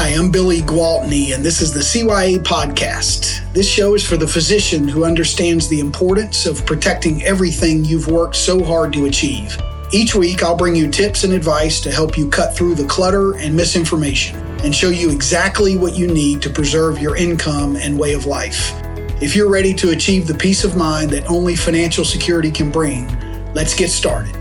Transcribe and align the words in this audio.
Hi, 0.00 0.14
I'm 0.14 0.30
Billy 0.30 0.62
Gwaltney, 0.62 1.34
and 1.34 1.44
this 1.44 1.60
is 1.60 1.74
the 1.74 1.80
CYA 1.80 2.38
Podcast. 2.38 3.52
This 3.52 3.70
show 3.70 3.94
is 3.94 4.02
for 4.02 4.16
the 4.16 4.26
physician 4.26 4.88
who 4.88 5.04
understands 5.04 5.68
the 5.68 5.78
importance 5.78 6.46
of 6.46 6.64
protecting 6.64 7.22
everything 7.22 7.84
you've 7.84 8.08
worked 8.08 8.34
so 8.34 8.64
hard 8.64 8.94
to 8.94 9.04
achieve. 9.04 9.60
Each 9.92 10.14
week, 10.14 10.42
I'll 10.42 10.56
bring 10.56 10.74
you 10.74 10.90
tips 10.90 11.24
and 11.24 11.34
advice 11.34 11.82
to 11.82 11.92
help 11.92 12.16
you 12.16 12.30
cut 12.30 12.56
through 12.56 12.76
the 12.76 12.86
clutter 12.86 13.36
and 13.36 13.54
misinformation 13.54 14.38
and 14.64 14.74
show 14.74 14.88
you 14.88 15.10
exactly 15.10 15.76
what 15.76 15.94
you 15.94 16.06
need 16.06 16.40
to 16.40 16.48
preserve 16.48 16.98
your 16.98 17.14
income 17.14 17.76
and 17.76 17.98
way 17.98 18.14
of 18.14 18.24
life. 18.24 18.72
If 19.20 19.36
you're 19.36 19.50
ready 19.50 19.74
to 19.74 19.90
achieve 19.90 20.26
the 20.26 20.34
peace 20.34 20.64
of 20.64 20.78
mind 20.78 21.10
that 21.10 21.28
only 21.28 21.54
financial 21.54 22.06
security 22.06 22.50
can 22.50 22.70
bring, 22.70 23.06
let's 23.52 23.74
get 23.74 23.90
started. 23.90 24.39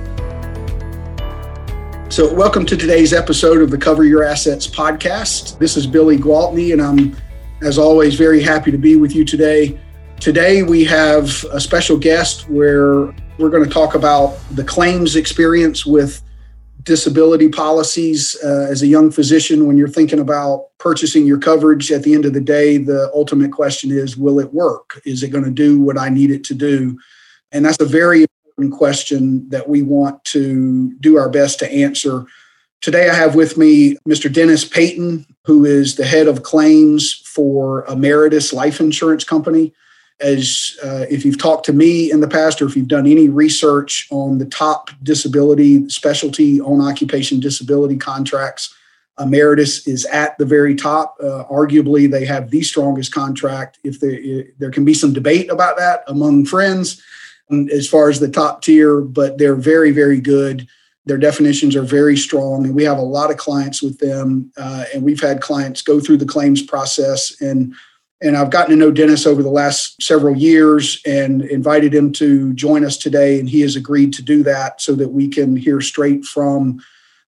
So, 2.09 2.33
welcome 2.33 2.65
to 2.65 2.75
today's 2.75 3.13
episode 3.13 3.61
of 3.61 3.69
the 3.69 3.77
Cover 3.77 4.03
Your 4.03 4.23
Assets 4.23 4.65
podcast. 4.65 5.59
This 5.59 5.77
is 5.77 5.85
Billy 5.85 6.17
Gwaltney, 6.17 6.73
and 6.73 6.81
I'm, 6.81 7.15
as 7.61 7.77
always, 7.77 8.15
very 8.15 8.41
happy 8.41 8.71
to 8.71 8.79
be 8.79 8.95
with 8.95 9.15
you 9.15 9.23
today. 9.23 9.79
Today, 10.19 10.63
we 10.63 10.83
have 10.85 11.45
a 11.51 11.59
special 11.59 11.99
guest 11.99 12.49
where 12.49 13.13
we're 13.37 13.51
going 13.51 13.63
to 13.63 13.69
talk 13.69 13.93
about 13.93 14.39
the 14.55 14.63
claims 14.63 15.15
experience 15.15 15.85
with 15.85 16.23
disability 16.81 17.47
policies. 17.47 18.35
Uh, 18.43 18.65
as 18.71 18.81
a 18.81 18.87
young 18.87 19.11
physician, 19.11 19.67
when 19.67 19.77
you're 19.77 19.87
thinking 19.87 20.19
about 20.19 20.69
purchasing 20.79 21.27
your 21.27 21.37
coverage, 21.37 21.91
at 21.91 22.01
the 22.01 22.15
end 22.15 22.25
of 22.25 22.33
the 22.33 22.41
day, 22.41 22.77
the 22.77 23.11
ultimate 23.13 23.51
question 23.51 23.91
is 23.91 24.17
will 24.17 24.39
it 24.39 24.51
work? 24.51 24.99
Is 25.05 25.21
it 25.21 25.29
going 25.29 25.45
to 25.45 25.51
do 25.51 25.79
what 25.79 25.99
I 25.99 26.09
need 26.09 26.31
it 26.31 26.43
to 26.45 26.55
do? 26.55 26.97
And 27.51 27.63
that's 27.63 27.79
a 27.79 27.85
very 27.85 28.25
question 28.67 29.47
that 29.49 29.69
we 29.69 29.81
want 29.81 30.23
to 30.25 30.93
do 30.99 31.17
our 31.17 31.29
best 31.29 31.59
to 31.59 31.71
answer. 31.71 32.25
Today, 32.81 33.09
I 33.09 33.13
have 33.13 33.35
with 33.35 33.57
me 33.57 33.95
Mr. 34.07 34.31
Dennis 34.31 34.65
Peyton, 34.65 35.25
who 35.45 35.65
is 35.65 35.95
the 35.95 36.05
head 36.05 36.27
of 36.27 36.43
claims 36.43 37.13
for 37.25 37.85
Ameritas 37.85 38.53
Life 38.53 38.79
Insurance 38.79 39.23
Company. 39.23 39.73
As 40.21 40.77
uh, 40.83 41.05
if 41.09 41.23
you've 41.23 41.37
talked 41.37 41.65
to 41.67 41.73
me 41.73 42.11
in 42.11 42.19
the 42.19 42.27
past, 42.27 42.61
or 42.61 42.65
if 42.65 42.75
you've 42.75 42.89
done 42.89 43.07
any 43.07 43.29
research 43.29 44.05
on 44.11 44.37
the 44.37 44.45
top 44.45 44.89
disability 45.01 45.87
specialty 45.87 46.59
on 46.59 46.81
occupation 46.81 47.39
disability 47.39 47.95
contracts, 47.95 48.73
Ameritas 49.19 49.87
is 49.87 50.05
at 50.05 50.37
the 50.37 50.45
very 50.45 50.75
top. 50.75 51.15
Uh, 51.21 51.43
arguably, 51.51 52.09
they 52.09 52.25
have 52.25 52.49
the 52.49 52.61
strongest 52.63 53.13
contract. 53.13 53.77
If 53.83 53.99
there 54.57 54.71
can 54.71 54.85
be 54.85 54.93
some 54.93 55.13
debate 55.13 55.49
about 55.51 55.77
that 55.77 56.03
among 56.07 56.45
friends, 56.45 57.01
as 57.71 57.87
far 57.87 58.09
as 58.09 58.19
the 58.19 58.29
top 58.29 58.61
tier, 58.61 59.01
but 59.01 59.37
they're 59.37 59.55
very, 59.55 59.91
very 59.91 60.21
good. 60.21 60.67
Their 61.05 61.17
definitions 61.17 61.75
are 61.75 61.83
very 61.83 62.15
strong, 62.15 62.65
and 62.65 62.75
we 62.75 62.83
have 62.83 62.97
a 62.97 63.01
lot 63.01 63.31
of 63.31 63.37
clients 63.37 63.81
with 63.81 63.97
them. 63.99 64.51
Uh, 64.57 64.85
and 64.93 65.03
we've 65.03 65.21
had 65.21 65.41
clients 65.41 65.81
go 65.81 65.99
through 65.99 66.17
the 66.17 66.25
claims 66.25 66.61
process, 66.61 67.39
and 67.41 67.73
and 68.21 68.35
I've 68.35 68.49
gotten 68.51 68.71
to 68.71 68.75
know 68.75 68.91
Dennis 68.91 69.25
over 69.25 69.41
the 69.41 69.49
last 69.49 70.01
several 70.03 70.35
years, 70.35 71.01
and 71.05 71.41
invited 71.43 71.95
him 71.95 72.11
to 72.13 72.53
join 72.53 72.85
us 72.85 72.97
today, 72.97 73.39
and 73.39 73.49
he 73.49 73.61
has 73.61 73.75
agreed 73.75 74.13
to 74.13 74.21
do 74.21 74.43
that 74.43 74.81
so 74.81 74.93
that 74.95 75.09
we 75.09 75.27
can 75.29 75.55
hear 75.55 75.79
straight 75.81 76.25
from 76.25 76.79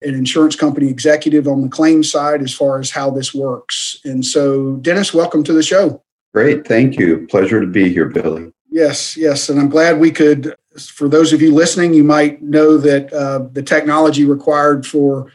an 0.04 0.14
insurance 0.16 0.56
company 0.56 0.90
executive 0.90 1.48
on 1.48 1.62
the 1.62 1.70
claims 1.70 2.12
side 2.12 2.42
as 2.42 2.54
far 2.54 2.80
as 2.80 2.92
how 2.92 3.10
this 3.10 3.34
works. 3.34 3.98
And 4.04 4.26
so, 4.26 4.76
Dennis, 4.78 5.14
welcome 5.14 5.44
to 5.46 5.54
the 5.54 5.64
show. 5.64 6.04
Great, 6.34 6.68
thank 6.68 6.98
you. 6.98 7.26
Pleasure 7.28 7.62
to 7.62 7.68
be 7.68 7.92
here, 7.92 8.08
Billy. 8.08 8.52
Yes, 8.72 9.18
yes. 9.18 9.50
And 9.50 9.60
I'm 9.60 9.70
glad 9.70 10.00
we 10.00 10.12
could, 10.12 10.56
for 10.80 11.10
those 11.10 11.34
of 11.34 11.42
you 11.42 11.54
listening, 11.54 11.94
you 11.94 12.06
might 12.06 12.42
know 12.42 12.78
that 12.78 13.12
uh, 13.12 13.40
the 13.52 13.62
technology 13.62 14.24
required 14.24 14.88
for 14.88 15.30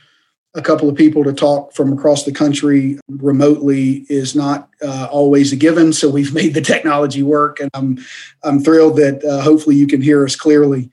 a 0.54 0.62
couple 0.62 0.88
of 0.88 0.96
people 0.96 1.22
to 1.22 1.34
talk 1.34 1.74
from 1.74 1.92
across 1.92 2.24
the 2.24 2.32
country 2.32 2.98
remotely 3.08 4.06
is 4.08 4.34
not 4.34 4.70
uh, 4.82 5.06
always 5.10 5.52
a 5.52 5.56
given. 5.56 5.92
So 5.92 6.08
we've 6.08 6.32
made 6.42 6.54
the 6.54 6.62
technology 6.62 7.22
work, 7.22 7.60
and 7.60 7.70
I'm 7.74 7.98
I'm 8.42 8.60
thrilled 8.60 8.96
that 8.96 9.22
uh, 9.22 9.42
hopefully 9.42 9.76
you 9.76 9.86
can 9.86 10.00
hear 10.00 10.24
us 10.24 10.34
clearly. 10.34 10.90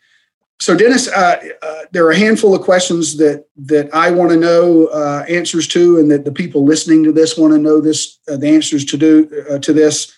So 0.59 0.75
Dennis, 0.75 1.07
uh, 1.07 1.41
uh 1.61 1.81
there 1.91 2.05
are 2.05 2.11
a 2.11 2.17
handful 2.17 2.53
of 2.53 2.61
questions 2.61 3.15
that 3.17 3.45
that 3.55 3.93
I 3.95 4.11
want 4.11 4.31
to 4.31 4.37
know 4.37 4.87
uh, 4.87 5.23
answers 5.29 5.65
to, 5.69 5.97
and 5.97 6.11
that 6.11 6.25
the 6.25 6.31
people 6.33 6.65
listening 6.65 7.05
to 7.05 7.13
this 7.13 7.37
want 7.37 7.53
to 7.53 7.59
know 7.59 7.79
this 7.79 8.19
uh, 8.27 8.35
the 8.35 8.49
answers 8.49 8.83
to 8.83 8.97
do 8.97 9.59
to 9.61 9.71
this 9.71 10.13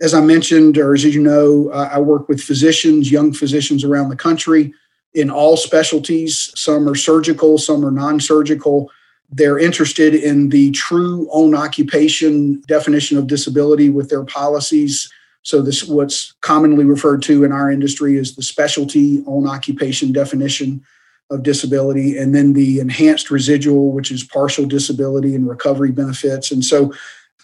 as 0.00 0.14
I 0.14 0.20
mentioned, 0.20 0.78
or 0.78 0.94
as 0.94 1.04
you 1.04 1.20
know, 1.20 1.70
I 1.72 1.98
work 1.98 2.28
with 2.28 2.40
physicians, 2.40 3.10
young 3.10 3.32
physicians 3.32 3.82
around 3.82 4.10
the 4.10 4.16
country 4.16 4.72
in 5.14 5.30
all 5.30 5.56
specialties. 5.56 6.52
Some 6.54 6.88
are 6.88 6.94
surgical, 6.94 7.58
some 7.58 7.84
are 7.84 7.90
non 7.90 8.20
surgical. 8.20 8.90
They're 9.30 9.58
interested 9.58 10.14
in 10.14 10.50
the 10.50 10.70
true 10.70 11.28
own 11.32 11.54
occupation 11.54 12.62
definition 12.66 13.18
of 13.18 13.26
disability 13.26 13.90
with 13.90 14.08
their 14.08 14.24
policies. 14.24 15.12
So, 15.42 15.62
this 15.62 15.84
what's 15.84 16.32
commonly 16.40 16.84
referred 16.84 17.22
to 17.22 17.44
in 17.44 17.52
our 17.52 17.70
industry 17.70 18.16
is 18.16 18.36
the 18.36 18.42
specialty 18.42 19.24
own 19.26 19.48
occupation 19.48 20.12
definition 20.12 20.84
of 21.30 21.42
disability, 21.42 22.16
and 22.16 22.34
then 22.34 22.52
the 22.52 22.80
enhanced 22.80 23.30
residual, 23.30 23.92
which 23.92 24.10
is 24.10 24.22
partial 24.22 24.64
disability 24.64 25.34
and 25.34 25.48
recovery 25.48 25.90
benefits. 25.90 26.50
And 26.50 26.64
so, 26.64 26.94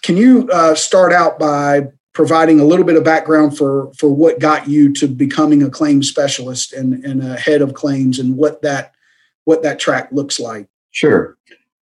can 0.01 0.17
you 0.17 0.49
uh, 0.51 0.75
start 0.75 1.11
out 1.11 1.37
by 1.37 1.87
providing 2.15 2.61
a 2.61 2.65
little 2.65 2.85
bit 2.85 2.95
of 2.95 3.03
background 3.03 3.55
for 3.55 3.91
for 3.93 4.09
what 4.09 4.39
got 4.39 4.67
you 4.67 4.91
to 4.93 5.07
becoming 5.07 5.61
a 5.61 5.69
claims 5.69 6.09
specialist 6.09 6.73
and, 6.73 7.05
and 7.05 7.21
a 7.21 7.35
head 7.35 7.61
of 7.61 7.75
claims 7.75 8.17
and 8.17 8.37
what 8.37 8.63
that 8.63 8.93
what 9.43 9.61
that 9.61 9.77
track 9.77 10.09
looks 10.11 10.39
like? 10.39 10.67
Sure. 10.89 11.37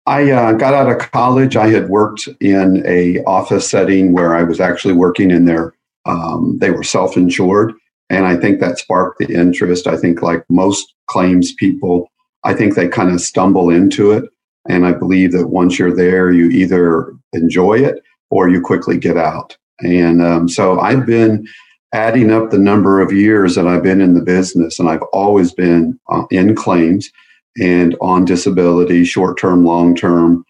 I 0.05 0.31
uh, 0.31 0.51
got 0.53 0.73
out 0.73 0.91
of 0.91 1.11
college. 1.11 1.55
I 1.55 1.69
had 1.69 1.87
worked 1.87 2.27
in 2.41 2.83
a 2.85 3.23
office 3.23 3.69
setting 3.69 4.11
where 4.11 4.35
i 4.35 4.43
was 4.43 4.59
actually 4.59 4.95
working 4.95 5.31
in 5.31 5.45
their 5.45 5.73
um, 6.05 6.57
they 6.59 6.71
were 6.71 6.83
self-insured 6.83 7.71
and 8.09 8.25
i 8.25 8.35
think 8.35 8.59
that 8.59 8.79
sparked 8.79 9.19
the 9.19 9.33
interest. 9.33 9.87
I 9.87 9.95
think 9.95 10.21
like 10.21 10.43
most 10.49 10.93
claims 11.07 11.53
people 11.53 12.09
i 12.43 12.53
think 12.53 12.75
they 12.75 12.87
kind 12.87 13.11
of 13.11 13.21
stumble 13.21 13.69
into 13.69 14.11
it 14.11 14.25
and 14.67 14.85
i 14.85 14.91
believe 14.91 15.31
that 15.33 15.47
once 15.47 15.77
you're 15.77 15.95
there 15.95 16.31
you 16.31 16.49
either 16.49 17.13
enjoy 17.33 17.75
it 17.75 18.01
or 18.29 18.49
you 18.49 18.61
quickly 18.61 18.97
get 18.97 19.17
out 19.17 19.57
and 19.83 20.21
um, 20.21 20.49
so 20.49 20.79
I've 20.79 21.05
been 21.05 21.47
adding 21.93 22.31
up 22.31 22.49
the 22.49 22.57
number 22.57 23.01
of 23.01 23.11
years 23.11 23.55
that 23.55 23.67
I've 23.67 23.83
been 23.83 24.01
in 24.01 24.15
the 24.15 24.21
business, 24.21 24.79
and 24.79 24.89
I've 24.89 25.03
always 25.13 25.53
been 25.53 25.99
uh, 26.09 26.23
in 26.31 26.55
claims 26.55 27.09
and 27.59 27.95
on 28.01 28.25
disability, 28.25 29.05
short 29.05 29.37
term, 29.37 29.63
long 29.63 29.95
term. 29.95 30.43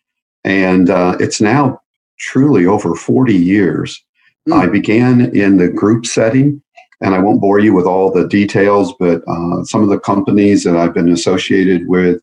And 0.45 0.89
uh, 0.89 1.17
it's 1.19 1.41
now 1.41 1.81
truly 2.17 2.66
over 2.66 2.95
40 2.95 3.33
years. 3.33 4.01
Mm. 4.47 4.53
I 4.53 4.67
began 4.67 5.35
in 5.35 5.57
the 5.57 5.67
group 5.67 6.05
setting, 6.05 6.61
and 7.01 7.13
I 7.13 7.19
won't 7.19 7.41
bore 7.41 7.59
you 7.59 7.73
with 7.73 7.85
all 7.85 8.11
the 8.11 8.27
details, 8.27 8.94
but 9.00 9.21
uh, 9.27 9.63
some 9.65 9.83
of 9.83 9.89
the 9.89 10.00
companies 10.00 10.63
that 10.63 10.77
I've 10.77 10.94
been 10.94 11.09
associated 11.09 11.88
with 11.88 12.21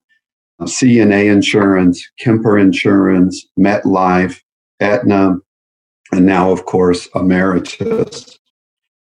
uh, 0.61 0.65
CNA 0.65 1.31
Insurance, 1.31 2.03
Kemper 2.19 2.59
Insurance, 2.59 3.47
MetLife, 3.59 4.41
Aetna, 4.81 5.37
and 6.13 6.27
now, 6.27 6.51
of 6.51 6.65
course, 6.65 7.09
Ameritas. 7.11 8.39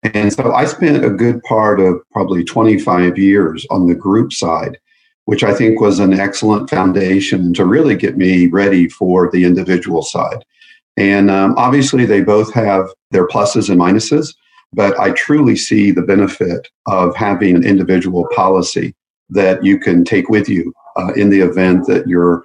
And 0.03 0.33
so 0.33 0.53
I 0.53 0.65
spent 0.65 1.05
a 1.05 1.11
good 1.11 1.43
part 1.43 1.81
of 1.81 2.01
probably 2.11 2.45
25 2.45 3.19
years 3.19 3.67
on 3.71 3.87
the 3.87 3.95
group 3.95 4.33
side, 4.33 4.79
which 5.27 5.45
I 5.45 5.55
think 5.55 5.81
was 5.81 6.01
an 6.01 6.13
excellent 6.13 6.69
foundation 6.69 7.55
to 7.55 7.65
really 7.65 7.95
get 7.95 8.17
me 8.17 8.49
ready 8.49 8.89
for 8.89 9.31
the 9.31 9.45
individual 9.45 10.03
side. 10.03 10.45
And 10.97 11.31
um, 11.31 11.55
obviously, 11.57 12.05
they 12.05 12.21
both 12.21 12.53
have 12.53 12.89
their 13.13 13.27
pluses 13.27 13.71
and 13.71 13.81
minuses, 13.81 14.35
but 14.75 14.99
I 14.99 15.13
truly 15.13 15.57
see 15.57 15.91
the 15.91 16.03
benefit 16.03 16.69
of 16.87 17.15
having 17.17 17.57
an 17.57 17.65
individual 17.65 18.29
policy 18.35 18.95
that 19.31 19.65
you 19.65 19.79
can 19.79 20.05
take 20.05 20.29
with 20.29 20.49
you 20.49 20.73
uh, 20.97 21.13
in 21.15 21.31
the 21.31 21.41
event 21.41 21.87
that 21.87 22.07
you're 22.07 22.43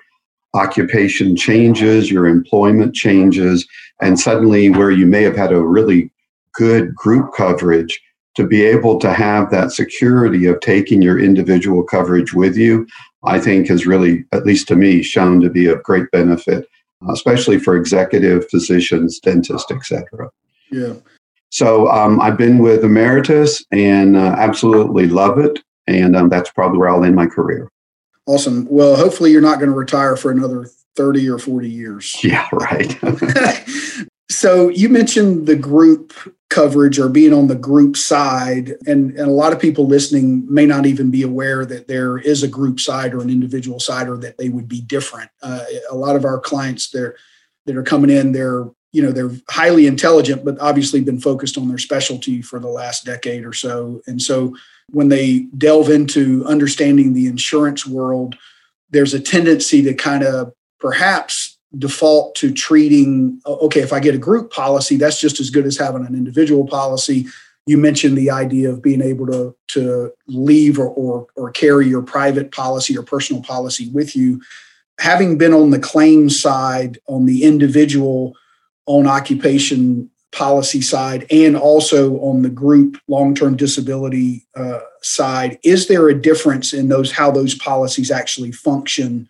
occupation 0.57 1.35
changes, 1.35 2.11
your 2.11 2.27
employment 2.27 2.95
changes, 2.95 3.67
and 4.01 4.19
suddenly 4.19 4.69
where 4.69 4.91
you 4.91 5.05
may 5.05 5.23
have 5.23 5.35
had 5.35 5.51
a 5.51 5.61
really 5.61 6.11
good 6.53 6.93
group 6.95 7.31
coverage 7.35 7.99
to 8.35 8.45
be 8.45 8.63
able 8.63 8.99
to 8.99 9.13
have 9.13 9.49
that 9.51 9.71
security 9.71 10.45
of 10.45 10.59
taking 10.59 11.01
your 11.01 11.19
individual 11.19 11.83
coverage 11.83 12.33
with 12.33 12.55
you, 12.55 12.85
I 13.23 13.39
think 13.39 13.67
has 13.67 13.87
really, 13.87 14.25
at 14.31 14.45
least 14.45 14.67
to 14.67 14.75
me, 14.75 15.01
shown 15.01 15.41
to 15.41 15.49
be 15.49 15.65
of 15.67 15.81
great 15.83 16.09
benefit, 16.11 16.67
especially 17.09 17.57
for 17.59 17.75
executive 17.75 18.47
physicians, 18.49 19.19
dentists, 19.19 19.71
etc. 19.71 20.29
Yeah. 20.71 20.93
So 21.49 21.89
um, 21.89 22.21
I've 22.21 22.37
been 22.37 22.59
with 22.59 22.83
Ameritas 22.83 23.63
and 23.71 24.15
uh, 24.15 24.35
absolutely 24.37 25.07
love 25.07 25.39
it, 25.39 25.59
and 25.87 26.15
um, 26.15 26.29
that's 26.29 26.51
probably 26.51 26.77
where 26.77 26.89
I'll 26.89 27.03
end 27.03 27.15
my 27.15 27.25
career. 27.25 27.69
Awesome. 28.27 28.67
Well, 28.69 28.95
hopefully 28.95 29.31
you're 29.31 29.41
not 29.41 29.59
going 29.59 29.71
to 29.71 29.77
retire 29.77 30.15
for 30.15 30.31
another 30.31 30.69
30 30.95 31.29
or 31.29 31.39
40 31.39 31.69
years. 31.69 32.15
Yeah, 32.23 32.47
right. 32.51 32.97
so 34.29 34.69
you 34.69 34.89
mentioned 34.89 35.47
the 35.47 35.55
group 35.55 36.13
coverage 36.49 36.99
or 36.99 37.09
being 37.09 37.33
on 37.33 37.47
the 37.47 37.55
group 37.55 37.97
side 37.97 38.75
and, 38.85 39.11
and 39.11 39.27
a 39.27 39.31
lot 39.31 39.53
of 39.53 39.59
people 39.59 39.85
listening 39.85 40.45
may 40.53 40.65
not 40.65 40.85
even 40.85 41.11
be 41.11 41.21
aware 41.21 41.65
that 41.65 41.87
there 41.87 42.17
is 42.17 42.41
a 42.41 42.47
group 42.47 42.79
side 42.79 43.13
or 43.13 43.21
an 43.21 43.29
individual 43.29 43.79
side 43.79 44.07
or 44.07 44.17
that 44.17 44.37
they 44.37 44.47
would 44.47 44.67
be 44.67 44.79
different 44.79 45.29
uh, 45.43 45.63
a 45.89 45.95
lot 45.95 46.15
of 46.15 46.23
our 46.23 46.39
clients 46.39 46.89
they're 46.89 47.17
that 47.67 47.77
are 47.77 47.83
coming 47.83 48.09
in, 48.09 48.31
they're 48.31 48.65
you 48.93 49.03
know 49.03 49.11
they're 49.11 49.31
highly 49.49 49.85
intelligent, 49.85 50.43
but 50.43 50.59
obviously 50.59 51.01
been 51.01 51.19
focused 51.19 51.57
on 51.57 51.67
their 51.67 51.77
specialty 51.77 52.41
for 52.41 52.59
the 52.59 52.69
last 52.69 53.05
decade 53.05 53.45
or 53.45 53.53
so, 53.53 54.01
and 54.07 54.19
so 54.19 54.55
when 54.91 55.09
they 55.09 55.39
delve 55.57 55.89
into 55.89 56.45
understanding 56.45 57.13
the 57.13 57.27
insurance 57.27 57.85
world, 57.85 58.37
there's 58.89 59.13
a 59.13 59.19
tendency 59.19 59.81
to 59.83 59.93
kind 59.93 60.23
of 60.23 60.53
perhaps 60.79 61.57
default 61.77 62.33
to 62.35 62.51
treating 62.53 63.41
oh, 63.45 63.57
okay 63.57 63.81
if 63.81 63.91
i 63.91 63.99
get 63.99 64.15
a 64.15 64.17
group 64.17 64.51
policy 64.51 64.95
that's 64.95 65.19
just 65.19 65.39
as 65.41 65.49
good 65.49 65.65
as 65.65 65.77
having 65.77 66.05
an 66.05 66.15
individual 66.15 66.65
policy. 66.65 67.27
You 67.65 67.77
mentioned 67.77 68.17
the 68.17 68.31
idea 68.31 68.69
of 68.69 68.81
being 68.81 69.01
able 69.01 69.27
to 69.27 69.55
to 69.69 70.13
leave 70.27 70.79
or, 70.79 70.87
or, 70.87 71.27
or 71.35 71.51
carry 71.51 71.87
your 71.87 72.01
private 72.01 72.51
policy 72.51 72.97
or 72.97 73.03
personal 73.03 73.41
policy 73.41 73.89
with 73.89 74.15
you. 74.15 74.41
Having 74.99 75.37
been 75.37 75.53
on 75.53 75.71
the 75.71 75.79
claim 75.79 76.29
side 76.29 76.97
on 77.07 77.25
the 77.25 77.43
individual 77.43 78.33
on 78.85 79.05
occupation 79.05 80.09
policy 80.31 80.81
side 80.81 81.25
and 81.31 81.55
also 81.55 82.17
on 82.19 82.41
the 82.41 82.49
group 82.49 82.97
long-term 83.07 83.55
disability 83.55 84.45
uh, 84.55 84.79
side 85.01 85.57
is 85.63 85.87
there 85.87 86.09
a 86.09 86.21
difference 86.21 86.73
in 86.73 86.89
those 86.89 87.11
how 87.11 87.31
those 87.31 87.55
policies 87.55 88.11
actually 88.11 88.51
function 88.51 89.27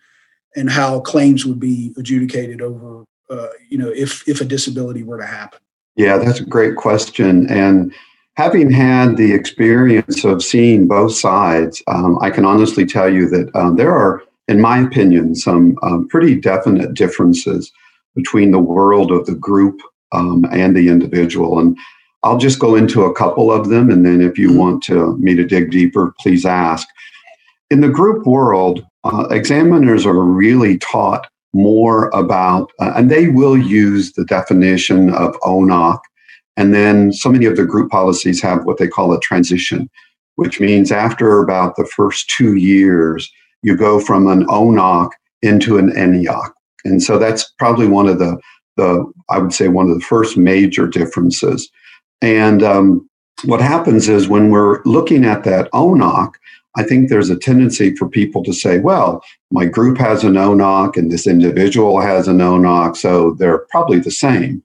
and 0.56 0.70
how 0.70 1.00
claims 1.00 1.44
would 1.46 1.60
be 1.60 1.94
adjudicated 1.96 2.60
over, 2.60 3.04
uh, 3.30 3.48
you 3.68 3.78
know, 3.78 3.88
if 3.88 4.28
if 4.28 4.40
a 4.40 4.44
disability 4.44 5.02
were 5.02 5.18
to 5.18 5.26
happen? 5.26 5.60
Yeah, 5.96 6.18
that's 6.18 6.40
a 6.40 6.44
great 6.44 6.76
question. 6.76 7.48
And 7.50 7.92
having 8.36 8.70
had 8.70 9.16
the 9.16 9.32
experience 9.32 10.24
of 10.24 10.42
seeing 10.42 10.86
both 10.86 11.14
sides, 11.14 11.82
um, 11.86 12.18
I 12.20 12.30
can 12.30 12.44
honestly 12.44 12.86
tell 12.86 13.12
you 13.12 13.28
that 13.28 13.54
um, 13.54 13.76
there 13.76 13.94
are, 13.94 14.22
in 14.46 14.60
my 14.60 14.78
opinion, 14.78 15.34
some 15.34 15.76
um, 15.82 16.08
pretty 16.08 16.36
definite 16.36 16.94
differences 16.94 17.72
between 18.14 18.50
the 18.50 18.58
world 18.58 19.12
of 19.12 19.26
the 19.26 19.34
group 19.34 19.80
um, 20.12 20.44
and 20.50 20.76
the 20.76 20.88
individual. 20.88 21.58
And 21.58 21.76
I'll 22.22 22.38
just 22.38 22.58
go 22.58 22.74
into 22.74 23.04
a 23.04 23.14
couple 23.14 23.52
of 23.52 23.68
them, 23.68 23.90
and 23.90 24.04
then 24.04 24.20
if 24.20 24.38
you 24.38 24.48
mm-hmm. 24.48 24.58
want 24.58 24.82
to 24.84 25.16
me 25.18 25.34
to 25.36 25.44
dig 25.44 25.70
deeper, 25.70 26.14
please 26.20 26.44
ask. 26.44 26.86
In 27.70 27.80
the 27.80 27.88
group 27.88 28.26
world, 28.26 28.84
uh, 29.04 29.28
examiners 29.30 30.04
are 30.06 30.20
really 30.20 30.78
taught 30.78 31.28
more 31.54 32.08
about, 32.10 32.70
uh, 32.80 32.92
and 32.96 33.10
they 33.10 33.28
will 33.28 33.56
use 33.56 34.12
the 34.12 34.24
definition 34.24 35.12
of 35.14 35.34
ONOC. 35.40 36.00
And 36.56 36.74
then 36.74 37.12
so 37.12 37.30
many 37.30 37.46
of 37.46 37.56
the 37.56 37.64
group 37.64 37.90
policies 37.90 38.42
have 38.42 38.64
what 38.64 38.78
they 38.78 38.88
call 38.88 39.12
a 39.12 39.20
transition, 39.20 39.88
which 40.36 40.60
means 40.60 40.90
after 40.90 41.40
about 41.40 41.76
the 41.76 41.86
first 41.86 42.28
two 42.30 42.56
years, 42.56 43.30
you 43.62 43.76
go 43.76 44.00
from 44.00 44.26
an 44.26 44.44
ONOC 44.46 45.10
into 45.42 45.78
an 45.78 45.90
ENEOC. 45.90 46.50
And 46.84 47.02
so 47.02 47.18
that's 47.18 47.50
probably 47.58 47.86
one 47.86 48.08
of 48.08 48.18
the, 48.18 48.38
the 48.78 49.04
I 49.28 49.38
would 49.38 49.52
say, 49.52 49.68
one 49.68 49.90
of 49.90 49.94
the 49.94 50.04
first 50.04 50.36
major 50.36 50.86
differences. 50.86 51.70
And 52.22 52.62
um, 52.62 53.08
what 53.44 53.60
happens 53.60 54.08
is 54.08 54.28
when 54.28 54.50
we're 54.50 54.82
looking 54.84 55.24
at 55.24 55.44
that 55.44 55.70
ONOC, 55.72 56.32
I 56.76 56.82
think 56.82 57.08
there's 57.08 57.30
a 57.30 57.38
tendency 57.38 57.94
for 57.94 58.08
people 58.08 58.42
to 58.44 58.52
say, 58.52 58.78
well, 58.78 59.22
my 59.50 59.66
group 59.66 59.98
has 59.98 60.24
an 60.24 60.34
ONOC 60.34 60.96
and 60.96 61.10
this 61.10 61.26
individual 61.26 62.00
has 62.00 62.28
an 62.28 62.38
ONOC, 62.38 62.96
so 62.96 63.34
they're 63.38 63.66
probably 63.70 63.98
the 63.98 64.10
same. 64.10 64.62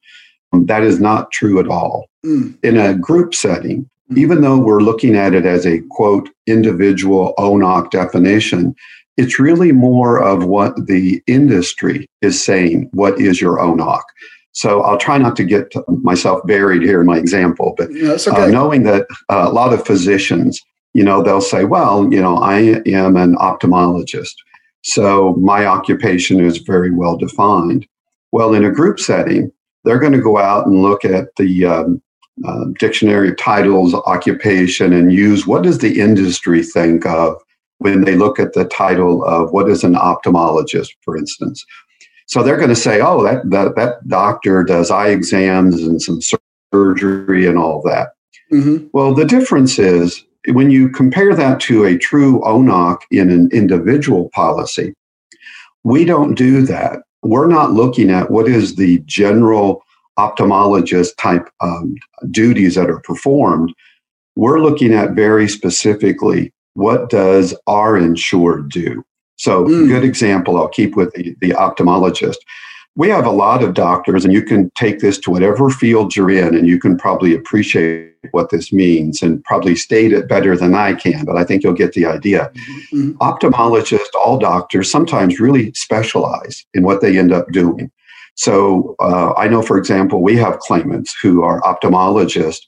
That 0.53 0.83
is 0.83 0.99
not 0.99 1.31
true 1.31 1.59
at 1.59 1.67
all. 1.67 2.07
Mm. 2.25 2.55
In 2.63 2.77
a 2.77 2.93
group 2.93 3.33
setting, 3.33 3.89
even 4.15 4.41
though 4.41 4.59
we're 4.59 4.81
looking 4.81 5.15
at 5.15 5.33
it 5.33 5.45
as 5.45 5.65
a 5.65 5.81
quote, 5.89 6.29
individual 6.45 7.33
ONOC 7.39 7.89
definition, 7.89 8.75
it's 9.17 9.39
really 9.39 9.71
more 9.71 10.21
of 10.21 10.45
what 10.45 10.87
the 10.87 11.21
industry 11.27 12.07
is 12.21 12.43
saying. 12.43 12.89
What 12.93 13.19
is 13.19 13.39
your 13.39 13.57
ONOC? 13.57 14.01
So 14.53 14.81
I'll 14.81 14.97
try 14.97 15.17
not 15.17 15.35
to 15.37 15.43
get 15.43 15.73
myself 15.87 16.45
buried 16.45 16.83
here 16.83 17.01
in 17.01 17.07
my 17.07 17.17
example, 17.17 17.73
but 17.77 17.91
yeah, 17.91 18.11
okay. 18.11 18.29
uh, 18.29 18.47
knowing 18.47 18.83
that 18.83 19.07
uh, 19.29 19.47
a 19.47 19.51
lot 19.51 19.73
of 19.73 19.85
physicians 19.85 20.61
you 20.93 21.03
know, 21.03 21.21
they'll 21.21 21.41
say, 21.41 21.65
well, 21.65 22.11
you 22.11 22.21
know, 22.21 22.37
I 22.37 22.81
am 22.85 23.17
an 23.17 23.35
ophthalmologist. 23.35 24.35
So 24.83 25.33
my 25.35 25.65
occupation 25.65 26.39
is 26.39 26.57
very 26.57 26.91
well 26.91 27.17
defined. 27.17 27.87
Well, 28.31 28.53
in 28.53 28.63
a 28.63 28.71
group 28.71 28.99
setting, 28.99 29.51
they're 29.83 29.99
going 29.99 30.13
to 30.13 30.21
go 30.21 30.37
out 30.37 30.65
and 30.65 30.81
look 30.81 31.03
at 31.03 31.35
the 31.37 31.65
um, 31.65 32.01
uh, 32.45 32.65
dictionary 32.79 33.29
of 33.29 33.37
titles, 33.37 33.93
occupation, 33.93 34.93
and 34.93 35.11
use 35.11 35.47
what 35.47 35.63
does 35.63 35.79
the 35.79 35.99
industry 35.99 36.63
think 36.63 37.05
of 37.05 37.41
when 37.83 38.01
they 38.05 38.15
look 38.15 38.39
at 38.39 38.53
the 38.53 38.65
title 38.65 39.23
of 39.25 39.51
what 39.51 39.69
is 39.69 39.83
an 39.83 39.93
ophthalmologist, 39.93 40.91
for 41.01 41.17
instance. 41.17 41.65
So 42.27 42.41
they're 42.41 42.57
going 42.57 42.69
to 42.69 42.75
say, 42.75 43.01
oh, 43.01 43.21
that, 43.23 43.49
that, 43.49 43.75
that 43.75 44.07
doctor 44.07 44.63
does 44.63 44.89
eye 44.89 45.09
exams 45.09 45.81
and 45.83 46.01
some 46.01 46.19
surgery 46.73 47.45
and 47.45 47.57
all 47.57 47.81
that. 47.83 48.11
Mm-hmm. 48.51 48.87
Well, 48.93 49.13
the 49.13 49.25
difference 49.25 49.77
is 49.77 50.23
when 50.47 50.71
you 50.71 50.89
compare 50.89 51.35
that 51.35 51.59
to 51.61 51.83
a 51.83 51.97
true 51.97 52.39
ONOC 52.41 52.99
in 53.11 53.29
an 53.29 53.49
individual 53.51 54.29
policy, 54.29 54.93
we 55.83 56.05
don't 56.05 56.35
do 56.35 56.61
that. 56.61 56.99
We're 57.21 57.47
not 57.47 57.71
looking 57.71 58.09
at 58.09 58.31
what 58.31 58.47
is 58.47 58.75
the 58.75 58.99
general 59.05 59.83
ophthalmologist 60.17 61.17
type 61.17 61.49
um, 61.61 61.95
duties 62.31 62.75
that 62.75 62.89
are 62.89 63.01
performed. 63.01 63.73
We're 64.35 64.59
looking 64.59 64.93
at 64.93 65.11
very 65.11 65.49
specifically 65.49 66.53
what 66.73 67.09
does 67.09 67.55
our 67.67 67.97
insured 67.97 68.69
do. 68.69 69.03
So, 69.35 69.65
mm. 69.65 69.87
good 69.87 70.03
example. 70.03 70.57
I'll 70.57 70.69
keep 70.69 70.95
with 70.95 71.13
the, 71.13 71.35
the 71.41 71.49
ophthalmologist 71.49 72.37
we 72.95 73.09
have 73.09 73.25
a 73.25 73.31
lot 73.31 73.63
of 73.63 73.73
doctors, 73.73 74.23
and 74.23 74.33
you 74.33 74.43
can 74.43 74.69
take 74.75 74.99
this 74.99 75.17
to 75.19 75.31
whatever 75.31 75.69
field 75.69 76.15
you're 76.15 76.29
in, 76.29 76.55
and 76.55 76.67
you 76.67 76.79
can 76.79 76.97
probably 76.97 77.33
appreciate 77.33 78.11
what 78.31 78.51
this 78.51 78.71
means 78.71 79.21
and 79.21 79.43
probably 79.43 79.75
state 79.75 80.13
it 80.13 80.29
better 80.29 80.55
than 80.55 80.75
I 80.75 80.93
can, 80.93 81.25
but 81.25 81.35
I 81.35 81.43
think 81.43 81.63
you'll 81.63 81.73
get 81.73 81.93
the 81.93 82.05
idea. 82.05 82.51
Mm-hmm. 82.93 83.11
Ophthalmologists, 83.13 84.13
all 84.15 84.37
doctors, 84.37 84.89
sometimes 84.89 85.39
really 85.39 85.73
specialize 85.73 86.65
in 86.73 86.83
what 86.83 87.01
they 87.01 87.17
end 87.17 87.33
up 87.33 87.51
doing. 87.51 87.91
So 88.35 88.95
uh, 88.99 89.33
I 89.33 89.47
know, 89.47 89.61
for 89.61 89.77
example, 89.77 90.21
we 90.21 90.35
have 90.37 90.59
claimants 90.59 91.15
who 91.21 91.43
are 91.43 91.61
ophthalmologists, 91.61 92.61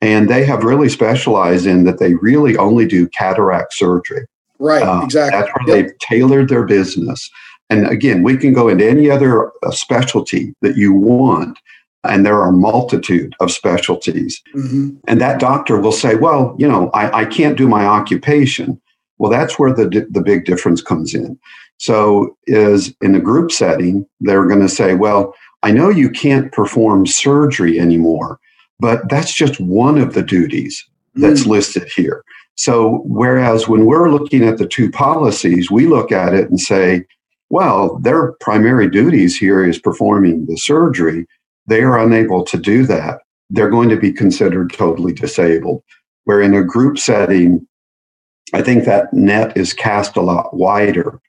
and 0.00 0.28
they 0.28 0.44
have 0.44 0.64
really 0.64 0.88
specialized 0.88 1.66
in 1.66 1.84
that 1.84 1.98
they 1.98 2.14
really 2.14 2.56
only 2.56 2.86
do 2.86 3.08
cataract 3.08 3.74
surgery. 3.74 4.26
Right, 4.58 4.82
uh, 4.82 5.02
exactly. 5.02 5.40
That's 5.40 5.52
where 5.54 5.76
yep. 5.76 5.86
they've 5.86 5.98
tailored 5.98 6.48
their 6.48 6.64
business. 6.64 7.30
And 7.70 7.86
again, 7.86 8.22
we 8.22 8.36
can 8.36 8.52
go 8.52 8.68
into 8.68 8.88
any 8.88 9.10
other 9.10 9.50
uh, 9.62 9.70
specialty 9.70 10.54
that 10.62 10.76
you 10.76 10.92
want. 10.92 11.58
And 12.04 12.26
there 12.26 12.38
are 12.38 12.50
a 12.50 12.52
multitude 12.52 13.34
of 13.40 13.50
specialties. 13.50 14.40
Mm-hmm. 14.54 14.90
And 15.08 15.20
that 15.20 15.40
doctor 15.40 15.80
will 15.80 15.92
say, 15.92 16.16
well, 16.16 16.54
you 16.58 16.68
know, 16.68 16.90
I, 16.92 17.22
I 17.22 17.24
can't 17.24 17.56
do 17.56 17.66
my 17.66 17.86
occupation. 17.86 18.80
Well, 19.16 19.30
that's 19.30 19.58
where 19.58 19.72
the, 19.72 20.06
the 20.10 20.20
big 20.20 20.44
difference 20.44 20.82
comes 20.82 21.14
in. 21.14 21.38
So, 21.78 22.36
is 22.46 22.94
in 23.00 23.14
a 23.14 23.20
group 23.20 23.50
setting, 23.50 24.06
they're 24.20 24.46
going 24.46 24.60
to 24.60 24.68
say, 24.68 24.94
well, 24.94 25.34
I 25.62 25.72
know 25.72 25.88
you 25.88 26.10
can't 26.10 26.52
perform 26.52 27.06
surgery 27.06 27.80
anymore, 27.80 28.38
but 28.80 29.08
that's 29.08 29.32
just 29.32 29.60
one 29.60 29.98
of 29.98 30.14
the 30.14 30.22
duties 30.22 30.84
that's 31.14 31.44
mm. 31.44 31.48
listed 31.48 31.88
here. 31.94 32.24
So, 32.56 33.02
whereas 33.04 33.68
when 33.68 33.86
we're 33.86 34.10
looking 34.10 34.44
at 34.44 34.58
the 34.58 34.66
two 34.66 34.90
policies, 34.90 35.70
we 35.70 35.86
look 35.86 36.12
at 36.12 36.34
it 36.34 36.48
and 36.48 36.60
say, 36.60 37.04
well, 37.50 37.98
their 37.98 38.32
primary 38.40 38.88
duties 38.88 39.36
here 39.36 39.64
is 39.64 39.78
performing 39.78 40.46
the 40.46 40.56
surgery. 40.56 41.26
They 41.66 41.82
are 41.82 41.98
unable 41.98 42.44
to 42.44 42.56
do 42.56 42.86
that. 42.86 43.20
They're 43.50 43.70
going 43.70 43.88
to 43.90 43.96
be 43.96 44.12
considered 44.12 44.72
totally 44.72 45.12
disabled. 45.12 45.82
Where 46.24 46.40
in 46.40 46.54
a 46.54 46.64
group 46.64 46.98
setting, 46.98 47.66
I 48.52 48.62
think 48.62 48.84
that 48.84 49.12
net 49.12 49.56
is 49.56 49.72
cast 49.72 50.16
a 50.16 50.22
lot 50.22 50.54
wider. 50.54 51.20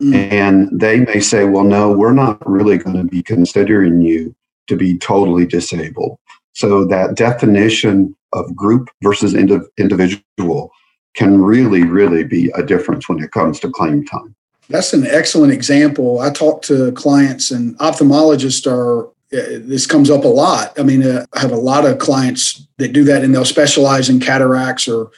Mm. 0.00 0.32
And 0.32 0.80
they 0.80 1.00
may 1.00 1.20
say, 1.20 1.44
well, 1.44 1.64
no, 1.64 1.92
we're 1.92 2.12
not 2.12 2.48
really 2.48 2.78
going 2.78 2.96
to 2.96 3.04
be 3.04 3.22
considering 3.22 4.00
you 4.00 4.34
to 4.66 4.76
be 4.76 4.98
totally 4.98 5.46
disabled. 5.46 6.18
So 6.54 6.84
that 6.86 7.16
definition 7.16 8.16
of 8.32 8.54
group 8.56 8.88
versus 9.02 9.34
individual 9.34 10.72
can 11.14 11.40
really, 11.42 11.84
really 11.84 12.24
be 12.24 12.50
a 12.54 12.62
difference 12.62 13.08
when 13.08 13.22
it 13.22 13.30
comes 13.30 13.60
to 13.60 13.70
claim 13.70 14.04
time. 14.04 14.34
That's 14.68 14.92
an 14.92 15.06
excellent 15.06 15.52
example. 15.52 16.20
I 16.20 16.30
talk 16.30 16.62
to 16.62 16.90
clients, 16.92 17.50
and 17.50 17.76
ophthalmologists 17.78 18.66
are. 18.70 19.06
Uh, 19.32 19.58
this 19.58 19.84
comes 19.84 20.10
up 20.10 20.24
a 20.24 20.28
lot. 20.28 20.78
I 20.78 20.84
mean, 20.84 21.02
uh, 21.02 21.26
I 21.32 21.40
have 21.40 21.50
a 21.50 21.56
lot 21.56 21.84
of 21.84 21.98
clients 21.98 22.66
that 22.78 22.92
do 22.92 23.04
that, 23.04 23.24
and 23.24 23.34
they'll 23.34 23.44
specialize 23.44 24.08
in 24.08 24.20
cataracts 24.20 24.86
or 24.86 25.10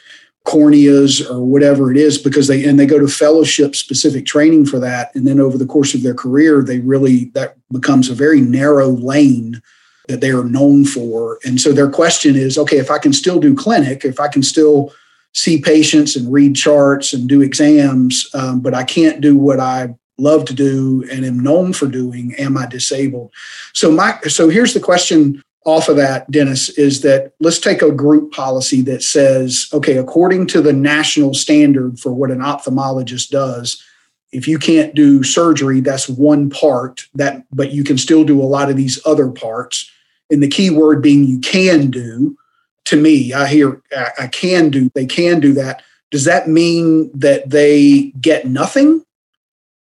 corneas 0.45 1.29
or 1.29 1.43
whatever 1.43 1.91
it 1.91 1.97
is 1.97 2.17
because 2.17 2.47
they 2.47 2.65
and 2.65 2.79
they 2.79 2.85
go 2.85 2.97
to 2.97 3.07
fellowship 3.07 3.75
specific 3.75 4.25
training 4.25 4.65
for 4.65 4.79
that 4.79 5.13
and 5.13 5.27
then 5.27 5.41
over 5.41 5.57
the 5.57 5.65
course 5.65 5.93
of 5.93 6.03
their 6.03 6.13
career 6.13 6.63
they 6.63 6.79
really 6.79 7.25
that 7.33 7.57
becomes 7.69 8.09
a 8.09 8.13
very 8.13 8.39
narrow 8.39 8.87
lane 8.87 9.61
that 10.07 10.21
they 10.21 10.31
are 10.31 10.43
known 10.43 10.85
for 10.85 11.39
and 11.45 11.59
so 11.59 11.71
their 11.71 11.89
question 11.89 12.35
is 12.35 12.57
okay 12.57 12.77
if 12.77 12.89
i 12.91 12.97
can 12.97 13.13
still 13.13 13.39
do 13.39 13.55
clinic 13.55 14.03
if 14.03 14.19
i 14.19 14.27
can 14.27 14.43
still 14.43 14.91
see 15.37 15.61
patients 15.61 16.15
and 16.15 16.33
read 16.33 16.55
charts 16.55 17.13
and 17.13 17.29
do 17.29 17.41
exams, 17.41 18.27
um, 18.33 18.59
but 18.59 18.73
I 18.73 18.83
can't 18.83 19.21
do 19.21 19.37
what 19.37 19.59
I 19.59 19.95
love 20.17 20.45
to 20.45 20.53
do 20.53 21.05
and 21.11 21.23
am 21.23 21.39
known 21.39 21.73
for 21.73 21.85
doing, 21.85 22.33
am 22.39 22.57
I 22.57 22.65
disabled? 22.65 23.31
So 23.73 23.91
my 23.91 24.19
so 24.21 24.49
here's 24.49 24.73
the 24.73 24.79
question 24.79 25.43
off 25.63 25.89
of 25.89 25.97
that, 25.97 26.31
Dennis, 26.31 26.69
is 26.69 27.01
that 27.01 27.33
let's 27.39 27.59
take 27.59 27.83
a 27.83 27.91
group 27.91 28.31
policy 28.31 28.81
that 28.83 29.03
says, 29.03 29.67
okay, 29.73 29.97
according 29.97 30.47
to 30.47 30.61
the 30.61 30.73
national 30.73 31.35
standard 31.35 31.99
for 31.99 32.11
what 32.13 32.31
an 32.31 32.39
ophthalmologist 32.39 33.29
does, 33.29 33.83
if 34.31 34.47
you 34.47 34.57
can't 34.57 34.95
do 34.95 35.23
surgery, 35.23 35.81
that's 35.81 36.09
one 36.09 36.49
part 36.49 37.05
that, 37.13 37.43
but 37.51 37.73
you 37.73 37.83
can 37.83 37.97
still 37.97 38.23
do 38.23 38.41
a 38.41 38.45
lot 38.45 38.71
of 38.71 38.77
these 38.77 38.99
other 39.05 39.29
parts. 39.29 39.91
And 40.29 40.43
the 40.43 40.47
key 40.47 40.69
word 40.69 41.01
being 41.01 41.23
you 41.23 41.39
can 41.39 41.89
do. 41.89 42.37
To 42.85 42.95
me, 42.95 43.33
I 43.33 43.47
hear 43.47 43.81
I 44.17 44.27
can 44.27 44.69
do. 44.69 44.89
They 44.95 45.05
can 45.05 45.39
do 45.39 45.53
that. 45.53 45.83
Does 46.09 46.23
that 46.23 46.47
mean 46.47 47.11
that 47.13 47.49
they 47.49 48.13
get 48.21 48.47
nothing, 48.47 49.03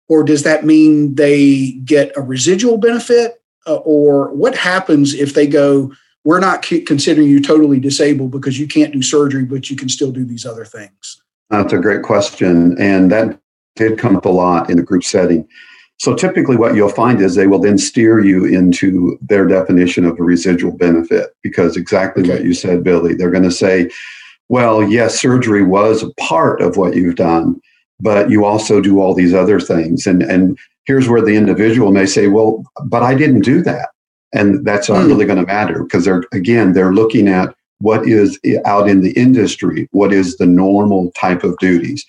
or 0.10 0.24
does 0.24 0.42
that 0.42 0.66
mean 0.66 1.14
they 1.14 1.74
get 1.86 2.12
a 2.18 2.22
residual 2.22 2.78
benefit? 2.78 3.40
uh, 3.68 3.76
or 3.78 4.34
what 4.34 4.56
happens 4.56 5.14
if 5.14 5.34
they 5.34 5.48
go 5.48 5.92
we're 6.24 6.40
not 6.40 6.64
considering 6.64 7.28
you 7.28 7.40
totally 7.40 7.80
disabled 7.80 8.32
because 8.32 8.60
you 8.60 8.68
can't 8.68 8.94
do 8.94 9.02
surgery 9.02 9.44
but 9.44 9.70
you 9.70 9.76
can 9.76 9.90
still 9.90 10.12
do 10.12 10.26
these 10.26 10.46
other 10.46 10.66
things 10.66 11.22
that's 11.50 11.74
a 11.74 11.78
great 11.78 12.04
question 12.04 12.76
and 12.80 13.12
that 13.12 13.40
did 13.76 13.98
come 14.00 14.16
up 14.16 14.26
a 14.26 14.30
lot 14.30 14.70
in 14.70 14.78
the 14.78 14.84
group 14.84 15.04
setting 15.04 15.48
so 15.98 16.14
typically 16.14 16.56
what 16.56 16.76
you'll 16.76 16.90
find 16.90 17.22
is 17.22 17.36
they 17.36 17.48
will 17.48 17.60
then 17.60 17.78
steer 17.78 18.20
you 18.20 18.46
into 18.46 19.18
their 19.22 19.46
definition 19.46 20.06
of 20.06 20.20
a 20.20 20.24
residual 20.24 20.72
benefit 20.72 21.30
because 21.42 21.78
exactly 21.78 22.24
okay. 22.24 22.34
what 22.34 22.44
you 22.44 22.54
said 22.54 22.84
billy 22.84 23.14
they're 23.14 23.32
going 23.32 23.44
to 23.44 23.52
say 23.52 23.90
well 24.50 24.84
yes 24.84 25.20
surgery 25.20 25.64
was 25.64 26.04
a 26.04 26.14
part 26.16 26.62
of 26.62 26.78
what 26.78 26.96
you've 26.96 27.16
done 27.16 27.60
but 28.00 28.30
you 28.30 28.44
also 28.44 28.82
do 28.82 29.00
all 29.00 29.14
these 29.14 29.34
other 29.34 29.60
things 29.60 30.06
and 30.06 30.22
and 30.24 30.58
here's 30.86 31.10
where 31.10 31.22
the 31.22 31.36
individual 31.36 31.92
may 31.92 32.06
say, 32.06 32.28
well, 32.28 32.64
but 32.86 33.04
I 33.04 33.16
didn't 33.16 33.42
do 33.42 33.62
that. 33.64 33.90
And 34.34 34.66
that's 34.66 34.90
not 34.90 35.04
mm. 35.04 35.08
really 35.08 35.26
going 35.26 35.40
to 35.40 35.46
matter 35.46 35.84
because 35.84 36.06
they're, 36.06 36.24
again, 36.32 36.74
they're 36.74 36.94
looking 36.94 37.28
at 37.28 37.54
what 37.80 38.08
is 38.08 38.40
out 38.66 38.88
in 38.88 39.02
the 39.02 39.12
industry, 39.12 39.88
what 39.92 40.14
is 40.14 40.38
the 40.38 40.46
normal 40.46 41.12
type 41.12 41.44
of 41.44 41.58
duties. 41.58 42.06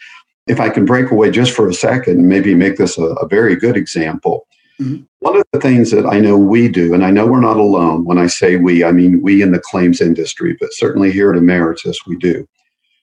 If 0.46 0.60
I 0.60 0.68
can 0.68 0.84
break 0.84 1.10
away 1.10 1.30
just 1.30 1.52
for 1.52 1.68
a 1.68 1.74
second 1.74 2.18
and 2.18 2.28
maybe 2.28 2.54
make 2.54 2.76
this 2.76 2.98
a, 2.98 3.02
a 3.02 3.26
very 3.26 3.56
good 3.56 3.76
example, 3.76 4.46
mm-hmm. 4.80 5.02
one 5.18 5.36
of 5.36 5.44
the 5.52 5.60
things 5.60 5.90
that 5.90 6.06
I 6.06 6.20
know 6.20 6.38
we 6.38 6.68
do, 6.68 6.94
and 6.94 7.04
I 7.04 7.10
know 7.10 7.26
we're 7.26 7.40
not 7.40 7.56
alone 7.56 8.04
when 8.04 8.18
I 8.18 8.28
say 8.28 8.56
we, 8.56 8.84
I 8.84 8.92
mean 8.92 9.22
we 9.22 9.42
in 9.42 9.52
the 9.52 9.58
claims 9.58 10.00
industry, 10.00 10.56
but 10.60 10.72
certainly 10.72 11.10
here 11.10 11.32
at 11.32 11.40
Ameritas, 11.40 11.96
we 12.06 12.16
do. 12.16 12.46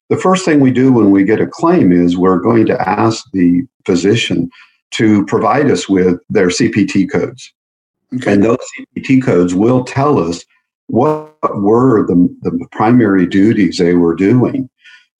The 0.10 0.18
first 0.18 0.46
thing 0.46 0.60
we 0.60 0.72
do 0.72 0.92
when 0.92 1.12
we 1.12 1.24
get 1.24 1.42
a 1.42 1.48
claim 1.48 1.92
is 1.92 2.18
we're 2.18 2.40
going 2.40 2.66
to 2.68 2.90
ask 2.90 3.26
the 3.34 3.64
physician 3.86 4.50
to 4.92 5.26
provide 5.26 5.72
us 5.72 5.90
with 5.90 6.20
their 6.30 6.48
CPT 6.48 7.10
codes. 7.12 7.52
Okay. 8.16 8.34
And 8.34 8.44
those 8.44 8.60
CPT 8.78 9.24
codes 9.24 9.56
will 9.56 9.84
tell 9.84 10.20
us 10.20 10.44
what 10.88 11.34
were 11.60 12.06
the, 12.06 12.30
the 12.42 12.68
primary 12.72 13.26
duties 13.26 13.78
they 13.78 13.96
were 13.96 14.16
doing. 14.16 14.70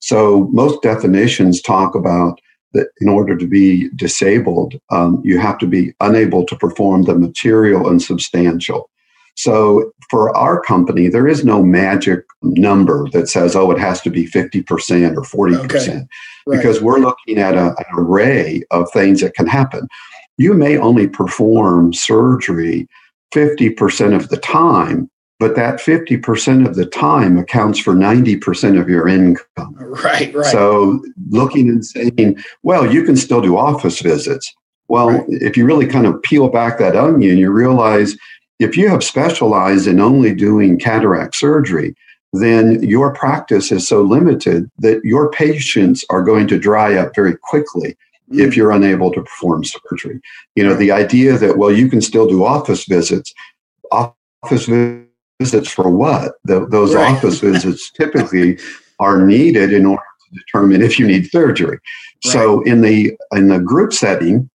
So 0.04 0.50
most 0.52 0.82
definitions 0.82 1.62
talk 1.62 1.94
about 1.94 2.38
that 2.74 2.88
in 3.00 3.08
order 3.08 3.38
to 3.38 3.46
be 3.46 3.88
disabled, 3.96 4.74
um, 4.90 5.22
you 5.24 5.38
have 5.38 5.56
to 5.58 5.66
be 5.66 5.94
unable 6.00 6.44
to 6.44 6.56
perform 6.56 7.04
the 7.04 7.14
material 7.14 7.88
and 7.88 8.02
substantial. 8.02 8.90
So 9.36 9.92
for 10.10 10.36
our 10.36 10.60
company, 10.60 11.08
there 11.08 11.26
is 11.26 11.42
no 11.42 11.62
magic 11.62 12.20
number 12.42 13.08
that 13.12 13.30
says, 13.30 13.56
oh, 13.56 13.70
it 13.70 13.78
has 13.78 14.02
to 14.02 14.10
be 14.10 14.26
50% 14.26 15.16
or 15.16 15.46
40%, 15.46 15.64
okay. 15.64 16.06
right. 16.46 16.58
because 16.58 16.82
we're 16.82 16.98
looking 16.98 17.38
at 17.38 17.54
a, 17.54 17.68
an 17.68 17.86
array 17.96 18.62
of 18.72 18.90
things 18.92 19.22
that 19.22 19.34
can 19.34 19.46
happen. 19.46 19.88
You 20.36 20.52
may 20.52 20.76
only 20.76 21.08
perform 21.08 21.94
surgery 21.94 22.86
50% 23.34 24.14
of 24.14 24.28
the 24.28 24.36
time, 24.36 25.10
but 25.40 25.56
that 25.56 25.80
50% 25.80 26.66
of 26.66 26.76
the 26.76 26.86
time 26.86 27.38
accounts 27.38 27.78
for 27.78 27.94
90% 27.94 28.80
of 28.80 28.88
your 28.88 29.08
income. 29.08 29.74
Right, 29.76 30.32
right. 30.34 30.46
So 30.46 31.04
looking 31.30 31.68
and 31.68 31.84
saying, 31.84 32.38
well, 32.62 32.92
you 32.92 33.04
can 33.04 33.16
still 33.16 33.40
do 33.40 33.56
office 33.56 34.00
visits. 34.00 34.52
Well, 34.88 35.10
right. 35.10 35.24
if 35.28 35.56
you 35.56 35.64
really 35.64 35.86
kind 35.86 36.06
of 36.06 36.22
peel 36.22 36.48
back 36.48 36.78
that 36.78 36.96
onion, 36.96 37.38
you 37.38 37.50
realize 37.50 38.16
if 38.60 38.76
you 38.76 38.88
have 38.88 39.02
specialized 39.02 39.88
in 39.88 40.00
only 40.00 40.34
doing 40.34 40.78
cataract 40.78 41.34
surgery, 41.34 41.96
then 42.32 42.82
your 42.82 43.12
practice 43.12 43.72
is 43.72 43.86
so 43.86 44.02
limited 44.02 44.70
that 44.78 45.04
your 45.04 45.30
patients 45.30 46.04
are 46.10 46.22
going 46.22 46.46
to 46.48 46.58
dry 46.58 46.96
up 46.96 47.14
very 47.14 47.36
quickly 47.36 47.96
mm. 48.30 48.40
if 48.40 48.56
you're 48.56 48.72
unable 48.72 49.10
to 49.12 49.22
perform 49.22 49.64
surgery. 49.64 50.20
You 50.54 50.64
know, 50.64 50.74
the 50.74 50.92
idea 50.92 51.38
that, 51.38 51.58
well, 51.58 51.72
you 51.72 51.88
can 51.88 52.00
still 52.00 52.26
do 52.26 52.44
office 52.44 52.84
visits, 52.84 53.32
office 53.90 54.66
visits 54.66 55.08
for 55.68 55.90
what? 55.90 56.32
The, 56.44 56.66
those 56.66 56.94
right. 56.94 57.14
office 57.14 57.40
visits 57.40 57.90
typically 57.96 58.58
are 59.00 59.24
needed 59.24 59.72
in 59.72 59.86
order 59.86 60.02
to 60.02 60.38
determine 60.38 60.82
if 60.82 60.98
you 60.98 61.06
need 61.06 61.30
surgery. 61.30 61.78
Right. 62.24 62.32
So 62.32 62.62
in 62.62 62.80
the 62.80 63.16
in 63.32 63.48
the 63.48 63.58
group 63.58 63.92
setting, 63.92 64.48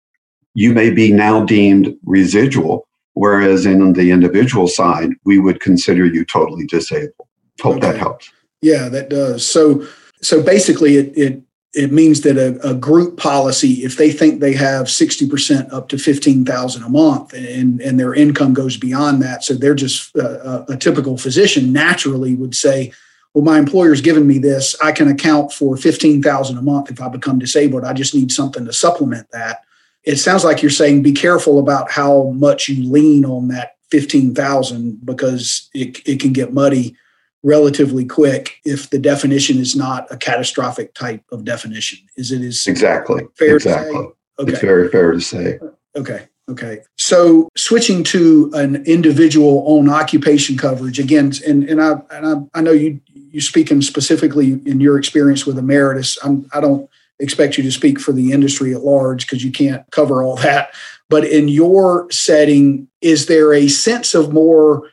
you 0.54 0.72
may 0.72 0.90
be 0.90 1.12
now 1.12 1.44
deemed 1.44 1.94
residual 2.04 2.86
Whereas 3.16 3.64
in 3.64 3.94
the 3.94 4.10
individual 4.10 4.68
side, 4.68 5.08
we 5.24 5.38
would 5.38 5.60
consider 5.60 6.04
you 6.04 6.22
totally 6.22 6.66
disabled. 6.66 7.26
Hope 7.62 7.76
okay. 7.76 7.92
that 7.92 7.96
helps. 7.96 8.30
Yeah, 8.60 8.90
that 8.90 9.08
does. 9.08 9.48
So, 9.48 9.86
so 10.20 10.42
basically, 10.42 10.96
it 10.96 11.16
it 11.16 11.42
it 11.76 11.92
means 11.92 12.22
that 12.22 12.38
a, 12.38 12.70
a 12.70 12.74
group 12.74 13.18
policy, 13.18 13.84
if 13.84 13.96
they 13.96 14.10
think 14.10 14.40
they 14.40 14.54
have 14.54 14.90
sixty 14.90 15.28
percent 15.28 15.72
up 15.72 15.88
to 15.90 15.98
fifteen 15.98 16.44
thousand 16.44 16.82
a 16.82 16.88
month, 16.88 17.32
and 17.34 17.80
and 17.80 18.00
their 18.00 18.14
income 18.14 18.54
goes 18.54 18.76
beyond 18.76 19.22
that, 19.22 19.44
so 19.44 19.54
they're 19.54 19.74
just 19.74 20.16
uh, 20.16 20.64
a, 20.68 20.72
a 20.72 20.76
typical 20.76 21.18
physician 21.18 21.72
naturally 21.72 22.34
would 22.34 22.54
say, 22.54 22.92
well, 23.34 23.44
my 23.44 23.58
employer's 23.58 24.00
given 24.00 24.26
me 24.26 24.38
this. 24.38 24.74
I 24.82 24.90
can 24.90 25.08
account 25.08 25.52
for 25.52 25.76
fifteen 25.76 26.22
thousand 26.22 26.56
a 26.56 26.62
month 26.62 26.90
if 26.90 27.00
I 27.00 27.08
become 27.08 27.38
disabled. 27.38 27.84
I 27.84 27.92
just 27.92 28.14
need 28.14 28.32
something 28.32 28.64
to 28.64 28.72
supplement 28.72 29.30
that 29.32 29.62
it 30.06 30.16
sounds 30.16 30.44
like 30.44 30.62
you're 30.62 30.70
saying 30.70 31.02
be 31.02 31.12
careful 31.12 31.58
about 31.58 31.90
how 31.90 32.30
much 32.30 32.68
you 32.68 32.90
lean 32.90 33.24
on 33.26 33.48
that 33.48 33.72
15,000 33.90 35.04
because 35.04 35.68
it, 35.74 36.00
it 36.08 36.20
can 36.20 36.32
get 36.32 36.54
muddy 36.54 36.96
relatively 37.46 38.04
quick 38.04 38.60
if 38.64 38.90
the 38.90 38.98
definition 38.98 39.56
is 39.58 39.76
not 39.76 40.04
a 40.10 40.16
catastrophic 40.16 40.92
type 40.94 41.22
of 41.30 41.44
definition. 41.44 42.00
Is 42.16 42.32
it 42.32 42.42
is 42.42 42.66
exactly 42.66 43.22
fair 43.36 43.54
exactly. 43.54 44.08
Okay. 44.38 44.52
It's 44.52 44.60
very 44.60 44.88
fair 44.90 45.12
to 45.12 45.20
say. 45.20 45.60
Okay. 45.94 46.26
Okay. 46.48 46.80
So 46.96 47.48
switching 47.56 48.02
to 48.04 48.50
an 48.52 48.84
individual 48.84 49.64
own 49.66 49.88
occupation 49.88 50.58
coverage 50.58 50.98
again, 50.98 51.32
and, 51.46 51.62
and 51.64 51.80
I 51.80 51.92
and 52.10 52.26
I, 52.26 52.58
I 52.58 52.62
know 52.62 52.72
you 52.72 53.00
you 53.14 53.40
speaking 53.40 53.80
specifically 53.80 54.60
in 54.66 54.80
your 54.80 54.98
experience 54.98 55.46
with 55.46 55.56
Ameritas. 55.56 56.18
I'm 56.24 56.48
I 56.52 56.60
don't 56.60 56.90
expect 57.20 57.56
you 57.56 57.62
to 57.62 57.72
speak 57.72 58.00
for 58.00 58.12
the 58.12 58.32
industry 58.32 58.74
at 58.74 58.82
large 58.82 59.24
because 59.24 59.44
you 59.44 59.52
can't 59.52 59.88
cover 59.92 60.22
all 60.22 60.36
that. 60.36 60.74
But 61.08 61.24
in 61.24 61.46
your 61.46 62.10
setting, 62.10 62.88
is 63.00 63.26
there 63.26 63.54
a 63.54 63.68
sense 63.68 64.14
of 64.14 64.32
more 64.32 64.90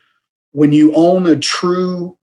when 0.52 0.72
you 0.72 0.94
own 0.94 1.26
a 1.26 1.36
true 1.36 2.16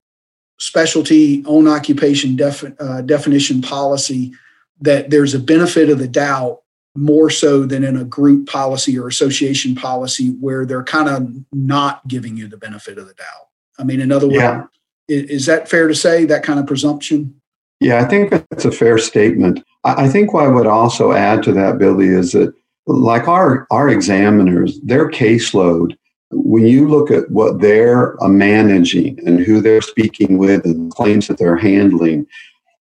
specialty 0.62 1.44
own 1.48 1.68
occupation 1.68 2.36
defi- 2.36 2.74
uh, 2.80 3.02
definition 3.02 3.64
policy 3.64 4.32
that 4.80 5.10
there's 5.10 5.34
a 5.34 5.40
benefit 5.40 5.90
of 5.90 5.98
the 5.98 6.08
doubt 6.08 6.60
more 6.96 7.32
so 7.32 7.66
than 7.66 7.84
in 7.84 7.98
a 7.98 8.04
group 8.04 8.48
policy 8.48 8.98
or 8.98 9.08
association 9.08 9.74
policy 9.74 10.30
where 10.40 10.66
they're 10.66 10.84
kind 10.84 11.10
of 11.10 11.28
not 11.52 12.08
giving 12.08 12.38
you 12.38 12.48
the 12.48 12.58
benefit 12.58 13.00
of 13.00 13.08
the 13.08 13.14
doubt? 13.16 13.48
I 13.80 13.84
mean, 13.84 14.00
in 14.00 14.12
other 14.12 14.28
words, 14.28 14.68
is, 15.08 15.24
is 15.32 15.46
that 15.48 15.68
fair 15.68 15.88
to 15.88 15.96
say, 15.96 16.26
that 16.26 16.44
kind 16.44 16.60
of 16.60 16.68
presumption? 16.68 17.42
Yeah, 17.80 18.00
I 18.00 18.06
think 18.06 18.30
that's 18.30 18.66
a 18.66 18.72
fair 18.72 19.00
statement. 19.00 19.64
I 19.84 20.08
think 20.08 20.32
what 20.32 20.46
I 20.46 20.50
would 20.50 20.68
also 20.68 21.12
add 21.12 21.42
to 21.44 21.54
that, 21.54 21.80
Billy, 21.80 22.10
is 22.10 22.34
that 22.34 22.54
like 22.86 23.28
our, 23.28 23.66
our 23.72 23.90
examiners, 23.90 24.80
their 24.82 25.10
caseload, 25.10 25.98
when 26.32 26.66
you 26.66 26.88
look 26.88 27.12
at 27.12 27.30
what 27.30 27.60
they're 27.60 28.16
managing 28.22 29.20
and 29.28 29.40
who 29.40 29.62
they're 29.62 29.82
speaking 29.82 30.38
with 30.38 30.66
and 30.66 30.92
claims 30.92 31.28
that 31.28 31.38
they're 31.38 31.58
handling, 31.58 32.26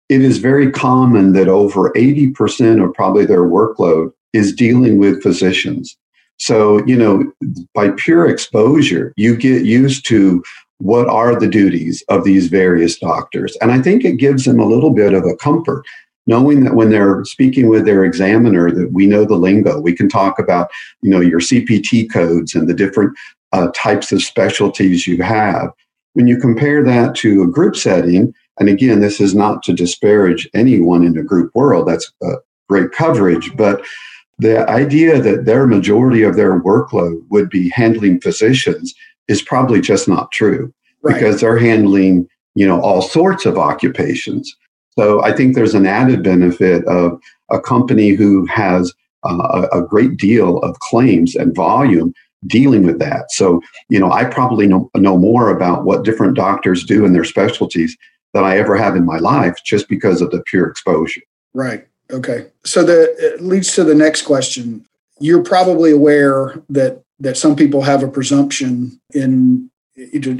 it 0.09 0.21
is 0.21 0.39
very 0.39 0.71
common 0.71 1.33
that 1.33 1.49
over 1.49 1.91
80% 1.93 2.85
of 2.85 2.95
probably 2.95 3.25
their 3.25 3.45
workload 3.45 4.13
is 4.33 4.53
dealing 4.53 4.99
with 4.99 5.23
physicians. 5.23 5.97
So, 6.39 6.85
you 6.87 6.97
know, 6.97 7.33
by 7.75 7.91
pure 7.97 8.29
exposure, 8.29 9.13
you 9.17 9.37
get 9.37 9.65
used 9.65 10.07
to 10.09 10.43
what 10.79 11.09
are 11.09 11.39
the 11.39 11.49
duties 11.49 12.05
of 12.09 12.25
these 12.25 12.49
various 12.49 12.99
doctors. 12.99 13.57
And 13.61 13.73
I 13.73 13.81
think 13.81 14.05
it 14.05 14.19
gives 14.19 14.45
them 14.45 14.61
a 14.61 14.67
little 14.67 14.91
bit 14.91 15.15
of 15.15 15.25
a 15.25 15.37
comfort 15.37 15.85
knowing 16.27 16.65
that 16.65 16.75
when 16.75 16.91
they're 16.91 17.25
speaking 17.25 17.69
with 17.69 17.85
their 17.85 18.05
examiner 18.05 18.71
that 18.71 18.93
we 18.93 19.07
know 19.07 19.25
the 19.25 19.37
lingo 19.37 19.81
we 19.81 19.95
can 19.95 20.09
talk 20.09 20.39
about 20.39 20.71
you 21.03 21.11
know 21.11 21.21
your 21.21 21.41
cpt 21.41 22.11
codes 22.13 22.55
and 22.55 22.69
the 22.69 22.75
different 22.75 23.17
uh, 23.57 23.71
types 23.75 24.13
of 24.13 24.23
specialties 24.23 25.07
you 25.07 25.23
have. 25.23 25.71
When 26.13 26.27
you 26.27 26.39
compare 26.39 26.85
that 26.85 27.15
to 27.17 27.43
a 27.43 27.47
group 27.47 27.77
setting 27.77 28.33
and 28.59 28.69
again 28.69 29.01
this 29.01 29.21
is 29.21 29.35
not 29.35 29.63
to 29.65 29.73
disparage 29.73 30.49
anyone 30.55 31.05
in 31.05 31.15
the 31.15 31.23
group 31.23 31.51
world 31.55 31.89
that's 31.89 32.11
uh, 32.25 32.37
great 32.69 32.93
coverage 32.93 33.55
but 33.57 33.83
the 34.39 34.69
idea 34.69 35.21
that 35.21 35.47
their 35.47 35.67
majority 35.67 36.23
of 36.23 36.37
their 36.37 36.61
workload 36.61 37.23
would 37.31 37.49
be 37.49 37.71
handling 37.71 38.21
physicians 38.21 38.95
is 39.29 39.41
probably 39.41 39.81
just 39.81 40.07
not 40.09 40.31
true. 40.31 40.73
Right. 41.03 41.15
because 41.15 41.41
they're 41.41 41.59
handling 41.59 42.29
you 42.55 42.67
know 42.67 42.81
all 42.81 43.03
sorts 43.03 43.47
of 43.47 43.59
occupations. 43.59 44.55
So 44.99 45.23
i 45.23 45.33
think 45.33 45.55
there's 45.55 45.75
an 45.75 45.87
added 45.87 46.23
benefit 46.23 46.85
of 46.87 47.21
a 47.51 47.61
company 47.61 48.11
who 48.11 48.47
has 48.47 48.93
uh, 49.25 49.67
a, 49.73 49.79
a 49.79 49.87
great 49.87 50.17
deal 50.17 50.59
of 50.59 50.79
claims 50.81 51.35
and 51.35 51.55
volume 51.55 52.13
dealing 52.47 52.85
with 52.85 52.99
that 52.99 53.31
so 53.31 53.61
you 53.89 53.99
know 53.99 54.11
i 54.13 54.25
probably 54.25 54.67
know, 54.67 54.91
know 54.97 55.19
more 55.19 55.51
about 55.51 55.85
what 55.85 56.05
different 56.05 56.37
doctors 56.37 56.85
do 56.85 57.05
in 57.05 57.13
their 57.13 57.25
specialties 57.25 57.97
than 58.35 58.45
i 58.45 58.57
ever 58.57 58.77
have 58.77 58.97
in 58.97 59.05
my 59.05 59.19
life 59.19 59.57
just 59.65 59.89
because 59.89 60.21
of 60.21 60.31
the 60.31 60.43
pure 60.47 60.69
exposure 60.69 61.23
right 61.55 61.87
Okay. 62.11 62.47
So 62.65 62.85
that 62.85 63.39
leads 63.41 63.75
to 63.75 63.85
the 63.85 63.95
next 63.95 64.23
question. 64.23 64.87
You're 65.19 65.43
probably 65.43 65.91
aware 65.91 66.63
that 66.69 67.03
that 67.19 67.37
some 67.37 67.57
people 67.57 67.83
have 67.83 68.03
a 68.03 68.09
presumption 68.09 69.01
in 69.15 69.71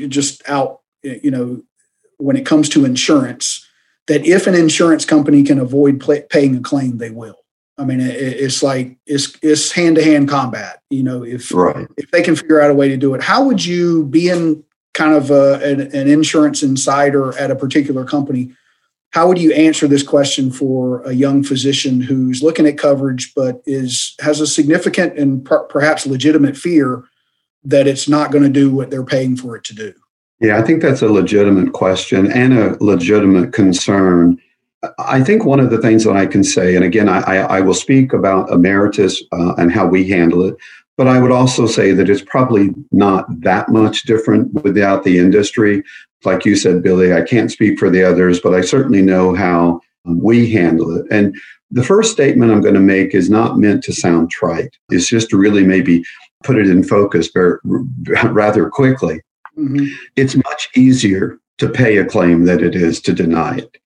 just 0.09 0.47
out, 0.47 0.81
you 1.03 1.31
know, 1.31 1.63
when 2.19 2.37
it 2.37 2.45
comes 2.45 2.69
to 2.69 2.85
insurance, 2.85 3.67
that 4.07 4.27
if 4.27 4.47
an 4.47 4.55
insurance 4.55 5.07
company 5.07 5.43
can 5.43 5.59
avoid 5.59 6.05
paying 6.29 6.55
a 6.55 6.61
claim, 6.61 6.99
they 6.99 7.11
will. 7.11 7.39
I 7.79 7.85
mean, 7.85 8.01
it's 8.01 8.63
like 8.63 8.97
it's 9.07 9.37
it's 9.43 9.71
hand 9.71 9.97
to 9.97 10.05
hand 10.05 10.29
combat. 10.29 10.81
You 10.89 11.03
know, 11.03 11.23
if 11.23 11.53
right. 11.53 11.87
if 11.99 12.11
they 12.11 12.23
can 12.23 12.35
figure 12.35 12.61
out 12.61 12.71
a 12.71 12.75
way 12.75 12.89
to 12.89 12.97
do 12.97 13.15
it, 13.15 13.23
how 13.23 13.45
would 13.45 13.65
you, 13.65 14.07
be 14.07 14.29
in 14.29 14.65
kind 14.95 15.15
of 15.15 15.31
a, 15.31 15.55
an, 15.63 15.81
an 15.95 16.09
insurance 16.09 16.63
insider 16.63 17.37
at 17.39 17.51
a 17.51 17.57
particular 17.57 18.03
company, 18.05 18.51
how 19.11 19.29
would 19.29 19.39
you 19.39 19.53
answer 19.53 19.87
this 19.87 20.03
question 20.03 20.51
for 20.51 21.03
a 21.03 21.13
young 21.13 21.43
physician 21.43 22.01
who's 22.01 22.43
looking 22.43 22.67
at 22.67 22.79
coverage 22.79 23.35
but 23.35 23.63
is 23.67 24.15
has 24.21 24.41
a 24.41 24.47
significant 24.47 25.19
and 25.19 25.45
per- 25.45 25.65
perhaps 25.65 26.07
legitimate 26.07 26.57
fear 26.57 27.05
that 27.63 27.87
it's 27.87 28.09
not 28.09 28.31
going 28.31 28.45
to 28.45 28.51
do 28.51 28.71
what 28.71 28.91
they're 28.91 29.05
paying 29.05 29.37
for 29.37 29.57
it 29.57 29.65
to 29.65 29.75
do? 29.75 29.93
Yeah, 30.41 30.59
I 30.59 30.63
think 30.63 30.83
that's 30.83 31.03
a 31.03 31.09
legitimate 31.09 31.73
question 31.73 32.31
and 32.31 32.53
a 32.53 32.77
legitimate 32.83 33.53
concern. 33.53 34.39
I 34.99 35.23
think 35.23 35.45
one 35.45 35.61
of 35.61 35.71
the 35.71 35.81
things 35.81 36.05
that 36.05 36.17
I 36.17 36.27
can 36.27 36.45
say, 36.45 36.77
and 36.77 36.85
again, 36.85 37.09
I, 37.09 37.21
I 37.39 37.61
will 37.61 37.75
speak 37.75 38.13
about 38.13 38.49
Ameritas 38.49 39.17
uh, 39.33 39.55
and 39.57 39.73
how 39.73 39.87
we 39.87 40.09
handle 40.09 40.43
it, 40.43 40.57
but 40.97 41.09
I 41.09 41.21
would 41.21 41.31
also 41.31 41.67
say 41.67 41.93
that 41.93 42.09
it's 42.09 42.23
probably 42.23 42.71
not 42.93 43.27
that 43.43 43.69
much 43.69 44.03
different 44.05 44.53
without 44.65 45.05
the 45.05 45.19
industry 45.19 45.83
like 46.27 46.45
you 46.45 46.57
said, 46.57 46.83
Billy, 46.83 47.15
I 47.15 47.23
can't 47.23 47.51
speak 47.51 47.79
for 47.79 47.89
the 47.89 48.03
others, 48.03 48.41
but 48.41 48.55
I 48.55 48.61
certainly 48.61 49.01
know 49.01 49.35
how 49.35 49.81
we 50.05 50.51
handle 50.51 50.95
it. 50.97 51.07
And 51.11 51.35
the 51.71 51.85
first 51.85 52.13
statement 52.13 52.53
I'm 52.53 52.61
going 52.61 52.75
to 52.75 52.81
make 52.81 53.15
is 53.15 53.31
not 53.31 53.59
meant 53.59 53.83
to 53.85 53.93
sound 53.93 54.31
trite. 54.31 54.77
It's 54.91 55.09
just 55.09 55.31
to 55.31 55.37
really 55.37 55.65
maybe 55.65 56.05
put 56.45 56.59
it 56.59 56.69
in 56.69 56.83
focus 56.83 57.31
very, 57.33 57.59
rather 58.25 58.69
quickly. 58.69 59.21
Mm-hmm. 59.57 59.87
It's 60.17 60.37
much 60.37 60.69
easier 60.77 61.39
to 61.59 61.69
pay 61.69 61.97
a 61.97 62.05
claim 62.05 62.45
than 62.45 62.63
it 62.63 62.75
is 62.75 63.01
to 63.03 63.13
deny 63.13 63.59
it. 63.59 63.77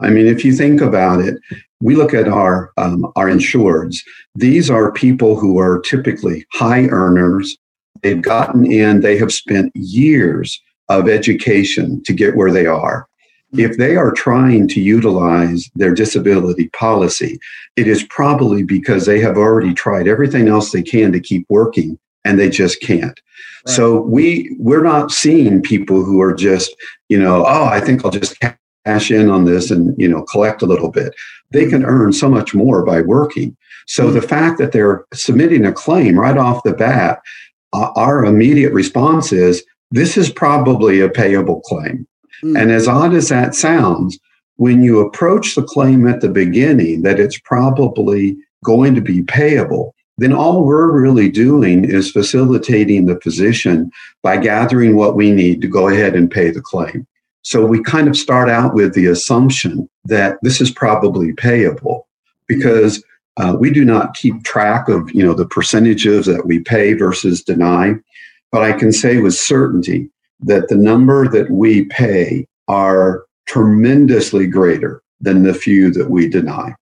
I 0.00 0.10
mean, 0.10 0.26
if 0.26 0.44
you 0.44 0.52
think 0.52 0.80
about 0.80 1.20
it, 1.20 1.38
we 1.80 1.94
look 1.94 2.14
at 2.14 2.28
our 2.28 2.72
um, 2.76 3.10
our 3.16 3.28
insureds. 3.28 3.98
These 4.34 4.70
are 4.70 4.92
people 4.92 5.38
who 5.38 5.58
are 5.58 5.80
typically 5.80 6.46
high 6.52 6.86
earners. 6.86 7.56
They've 8.02 8.20
gotten 8.20 8.70
in. 8.70 9.00
They 9.00 9.18
have 9.18 9.32
spent 9.32 9.72
years 9.74 10.60
of 10.88 11.08
education 11.08 12.02
to 12.04 12.12
get 12.12 12.36
where 12.36 12.52
they 12.52 12.66
are. 12.66 13.06
If 13.52 13.78
they 13.78 13.96
are 13.96 14.12
trying 14.12 14.68
to 14.68 14.80
utilize 14.80 15.68
their 15.74 15.92
disability 15.92 16.68
policy, 16.68 17.40
it 17.74 17.88
is 17.88 18.04
probably 18.04 18.62
because 18.62 19.06
they 19.06 19.20
have 19.20 19.36
already 19.36 19.74
tried 19.74 20.06
everything 20.06 20.46
else 20.46 20.70
they 20.70 20.82
can 20.82 21.10
to 21.12 21.20
keep 21.20 21.46
working 21.48 21.98
and 22.24 22.38
they 22.38 22.48
just 22.48 22.80
can't. 22.80 23.20
Right. 23.66 23.74
So 23.74 24.02
we 24.02 24.54
we're 24.58 24.84
not 24.84 25.10
seeing 25.10 25.62
people 25.62 26.04
who 26.04 26.20
are 26.20 26.34
just, 26.34 26.74
you 27.08 27.18
know, 27.18 27.44
oh, 27.44 27.64
I 27.64 27.80
think 27.80 28.04
I'll 28.04 28.10
just 28.10 28.36
cash 28.86 29.10
in 29.10 29.30
on 29.30 29.44
this 29.44 29.70
and, 29.70 29.94
you 29.98 30.08
know, 30.08 30.22
collect 30.22 30.62
a 30.62 30.66
little 30.66 30.90
bit. 30.90 31.14
They 31.50 31.66
can 31.66 31.84
earn 31.84 32.12
so 32.12 32.28
much 32.28 32.54
more 32.54 32.84
by 32.84 33.00
working. 33.00 33.56
So 33.86 34.10
the 34.10 34.22
fact 34.22 34.58
that 34.58 34.72
they're 34.72 35.04
submitting 35.12 35.66
a 35.66 35.72
claim 35.72 36.18
right 36.18 36.36
off 36.36 36.62
the 36.62 36.72
bat, 36.72 37.20
uh, 37.72 37.90
our 37.96 38.24
immediate 38.24 38.72
response 38.72 39.32
is 39.32 39.64
this 39.90 40.16
is 40.16 40.30
probably 40.30 41.00
a 41.00 41.08
payable 41.08 41.60
claim. 41.62 42.06
Mm. 42.42 42.60
And 42.60 42.70
as 42.70 42.86
odd 42.86 43.14
as 43.14 43.28
that 43.28 43.54
sounds, 43.54 44.18
when 44.56 44.82
you 44.82 45.00
approach 45.00 45.54
the 45.54 45.62
claim 45.62 46.06
at 46.06 46.20
the 46.20 46.28
beginning 46.28 47.02
that 47.02 47.18
it's 47.18 47.38
probably 47.40 48.36
going 48.64 48.94
to 48.94 49.00
be 49.00 49.22
payable, 49.22 49.94
then 50.18 50.32
all 50.34 50.64
we're 50.64 50.92
really 50.92 51.30
doing 51.30 51.84
is 51.84 52.10
facilitating 52.10 53.06
the 53.06 53.18
physician 53.20 53.90
by 54.22 54.36
gathering 54.36 54.94
what 54.94 55.16
we 55.16 55.30
need 55.30 55.62
to 55.62 55.66
go 55.66 55.88
ahead 55.88 56.14
and 56.14 56.30
pay 56.30 56.50
the 56.50 56.60
claim. 56.60 57.06
So 57.42 57.64
we 57.64 57.82
kind 57.82 58.08
of 58.08 58.16
start 58.16 58.48
out 58.48 58.74
with 58.74 58.94
the 58.94 59.06
assumption 59.06 59.88
that 60.04 60.38
this 60.42 60.60
is 60.60 60.70
probably 60.70 61.32
payable 61.32 62.06
because 62.46 63.02
uh, 63.36 63.56
we 63.58 63.70
do 63.70 63.84
not 63.84 64.14
keep 64.14 64.42
track 64.42 64.88
of 64.88 65.10
you 65.14 65.24
know 65.24 65.34
the 65.34 65.46
percentages 65.46 66.26
that 66.26 66.46
we 66.46 66.60
pay 66.60 66.92
versus 66.92 67.42
deny. 67.42 67.94
But 68.52 68.62
I 68.62 68.72
can 68.72 68.92
say 68.92 69.18
with 69.18 69.34
certainty 69.34 70.10
that 70.40 70.68
the 70.68 70.76
number 70.76 71.28
that 71.28 71.50
we 71.50 71.84
pay 71.84 72.46
are 72.68 73.24
tremendously 73.46 74.46
greater 74.46 75.02
than 75.20 75.42
the 75.42 75.54
few 75.54 75.90
that 75.92 76.10
we 76.10 76.28
deny. 76.28 76.74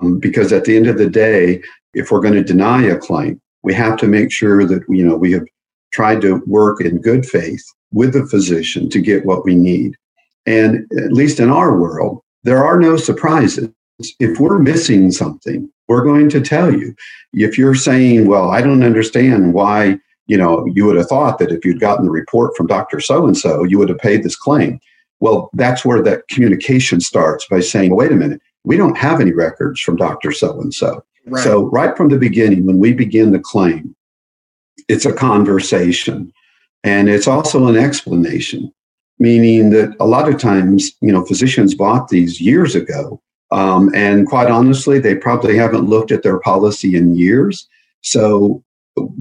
Um, 0.00 0.18
because 0.18 0.52
at 0.52 0.64
the 0.64 0.76
end 0.76 0.86
of 0.86 0.98
the 0.98 1.10
day, 1.10 1.62
if 1.94 2.10
we're 2.10 2.20
going 2.20 2.34
to 2.34 2.44
deny 2.44 2.84
a 2.84 2.96
claim, 2.96 3.40
we 3.62 3.74
have 3.74 3.96
to 3.98 4.06
make 4.06 4.30
sure 4.30 4.64
that 4.64 4.82
you 4.88 5.04
know 5.04 5.16
we 5.16 5.32
have 5.32 5.44
tried 5.92 6.20
to 6.22 6.42
work 6.46 6.80
in 6.80 7.00
good 7.00 7.26
faith 7.26 7.64
with 7.92 8.12
the 8.12 8.26
physician 8.26 8.88
to 8.90 9.00
get 9.00 9.26
what 9.26 9.44
we 9.44 9.54
need. 9.54 9.96
And 10.46 10.86
at 10.98 11.12
least 11.12 11.40
in 11.40 11.50
our 11.50 11.78
world, 11.78 12.20
there 12.44 12.64
are 12.64 12.78
no 12.78 12.96
surprises. 12.96 13.68
If 14.20 14.38
we're 14.38 14.58
missing 14.58 15.10
something, 15.10 15.70
we're 15.88 16.04
going 16.04 16.28
to 16.30 16.40
tell 16.40 16.72
you. 16.72 16.94
If 17.32 17.58
you're 17.58 17.74
saying, 17.74 18.26
well, 18.26 18.50
I 18.50 18.60
don't 18.62 18.82
understand 18.82 19.54
why 19.54 19.98
you 20.28 20.36
know, 20.36 20.64
you 20.66 20.84
would 20.84 20.96
have 20.96 21.08
thought 21.08 21.38
that 21.38 21.50
if 21.50 21.64
you'd 21.64 21.80
gotten 21.80 22.04
the 22.04 22.10
report 22.10 22.54
from 22.56 22.66
Dr. 22.66 23.00
So 23.00 23.26
and 23.26 23.36
so, 23.36 23.64
you 23.64 23.78
would 23.78 23.88
have 23.88 23.98
paid 23.98 24.22
this 24.22 24.36
claim. 24.36 24.78
Well, 25.20 25.50
that's 25.54 25.84
where 25.84 26.02
that 26.02 26.28
communication 26.28 27.00
starts 27.00 27.46
by 27.48 27.60
saying, 27.60 27.96
wait 27.96 28.12
a 28.12 28.14
minute, 28.14 28.40
we 28.62 28.76
don't 28.76 28.96
have 28.96 29.20
any 29.20 29.32
records 29.32 29.80
from 29.80 29.96
Dr. 29.96 30.30
So 30.30 30.60
and 30.60 30.72
so. 30.72 31.02
So, 31.42 31.66
right 31.66 31.94
from 31.94 32.08
the 32.08 32.16
beginning, 32.16 32.64
when 32.64 32.78
we 32.78 32.94
begin 32.94 33.32
the 33.32 33.38
claim, 33.38 33.94
it's 34.88 35.06
a 35.06 35.12
conversation 35.12 36.32
and 36.84 37.08
it's 37.08 37.28
also 37.28 37.66
an 37.66 37.76
explanation, 37.76 38.72
meaning 39.18 39.70
that 39.70 39.94
a 40.00 40.06
lot 40.06 40.28
of 40.28 40.38
times, 40.38 40.90
you 41.00 41.12
know, 41.12 41.24
physicians 41.24 41.74
bought 41.74 42.08
these 42.08 42.40
years 42.40 42.74
ago. 42.74 43.20
Um, 43.50 43.90
and 43.94 44.26
quite 44.26 44.50
honestly, 44.50 44.98
they 44.98 45.14
probably 45.14 45.56
haven't 45.56 45.88
looked 45.88 46.12
at 46.12 46.22
their 46.22 46.38
policy 46.40 46.94
in 46.96 47.16
years. 47.16 47.66
So 48.02 48.62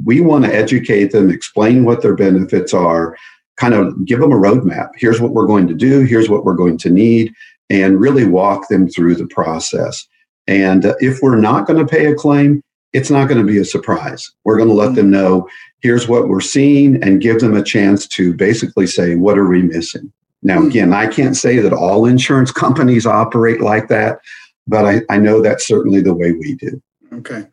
we 0.06 0.22
want 0.22 0.46
to 0.46 0.54
educate 0.54 1.12
them, 1.12 1.30
explain 1.30 1.84
what 1.86 2.02
their 2.02 2.16
benefits 2.16 2.74
are, 2.74 3.16
kind 3.58 3.74
of 3.74 4.06
give 4.06 4.20
them 4.20 4.32
a 4.32 4.36
roadmap. 4.36 4.90
Here's 4.96 5.20
what 5.20 5.34
we're 5.34 5.48
going 5.48 5.68
to 5.68 5.74
do, 5.74 6.02
here's 6.02 6.30
what 6.30 6.46
we're 6.46 6.56
going 6.56 6.78
to 6.80 6.90
need, 6.90 7.34
and 7.70 8.00
really 8.00 8.26
walk 8.26 8.68
them 8.68 8.88
through 8.88 9.16
the 9.16 9.28
process. 9.28 10.06
And 10.48 10.86
if 11.00 11.22
we're 11.22 11.38
not 11.38 11.68
going 11.68 11.86
to 11.86 11.92
pay 11.92 12.06
a 12.06 12.16
claim, 12.16 12.62
it's 12.98 13.12
not 13.12 13.28
going 13.28 13.40
to 13.40 13.46
be 13.46 13.60
a 13.60 13.66
surprise. 13.66 14.32
We're 14.44 14.58
going 14.58 14.70
to 14.70 14.74
let 14.74 14.96
them 14.96 15.12
know 15.12 15.48
here's 15.82 16.08
what 16.08 16.28
we're 16.28 16.42
seeing 16.42 17.02
and 17.04 17.22
give 17.22 17.40
them 17.40 17.56
a 17.56 17.64
chance 17.64 18.08
to 18.08 18.34
basically 18.34 18.88
say, 18.88 19.16
what 19.16 19.38
are 19.38 19.48
we 19.48 19.62
missing? 19.62 20.12
Now, 20.42 20.62
hmm. 20.62 20.68
again, 20.68 20.94
I 20.94 21.06
can't 21.06 21.38
say 21.38 21.60
that 21.60 21.74
all 21.74 22.08
insurance 22.08 22.52
companies 22.52 23.06
operate 23.06 23.62
like 23.62 23.88
that, 23.90 24.18
but 24.66 24.86
I, 24.86 25.02
I 25.12 25.18
know 25.18 25.42
that's 25.42 25.68
certainly 25.68 26.02
the 26.02 26.16
way 26.16 26.32
we 26.32 26.56
do. 26.56 26.82
Okay. 27.14 27.46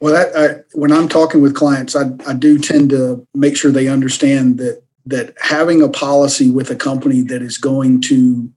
Well, 0.00 0.14
that, 0.14 0.36
I, 0.36 0.62
when 0.78 0.92
I'm 0.92 1.08
talking 1.08 1.40
with 1.40 1.56
clients, 1.56 1.96
I, 1.96 2.10
I 2.24 2.34
do 2.34 2.56
tend 2.56 2.90
to 2.90 3.26
make 3.34 3.56
sure 3.56 3.72
they 3.72 3.88
understand 3.88 4.58
that 4.58 4.82
that 5.08 5.34
having 5.40 5.82
a 5.82 5.88
policy 5.88 6.50
with 6.50 6.68
a 6.68 6.74
company 6.74 7.22
that 7.22 7.40
is 7.40 7.58
going 7.58 8.00
to 8.02 8.50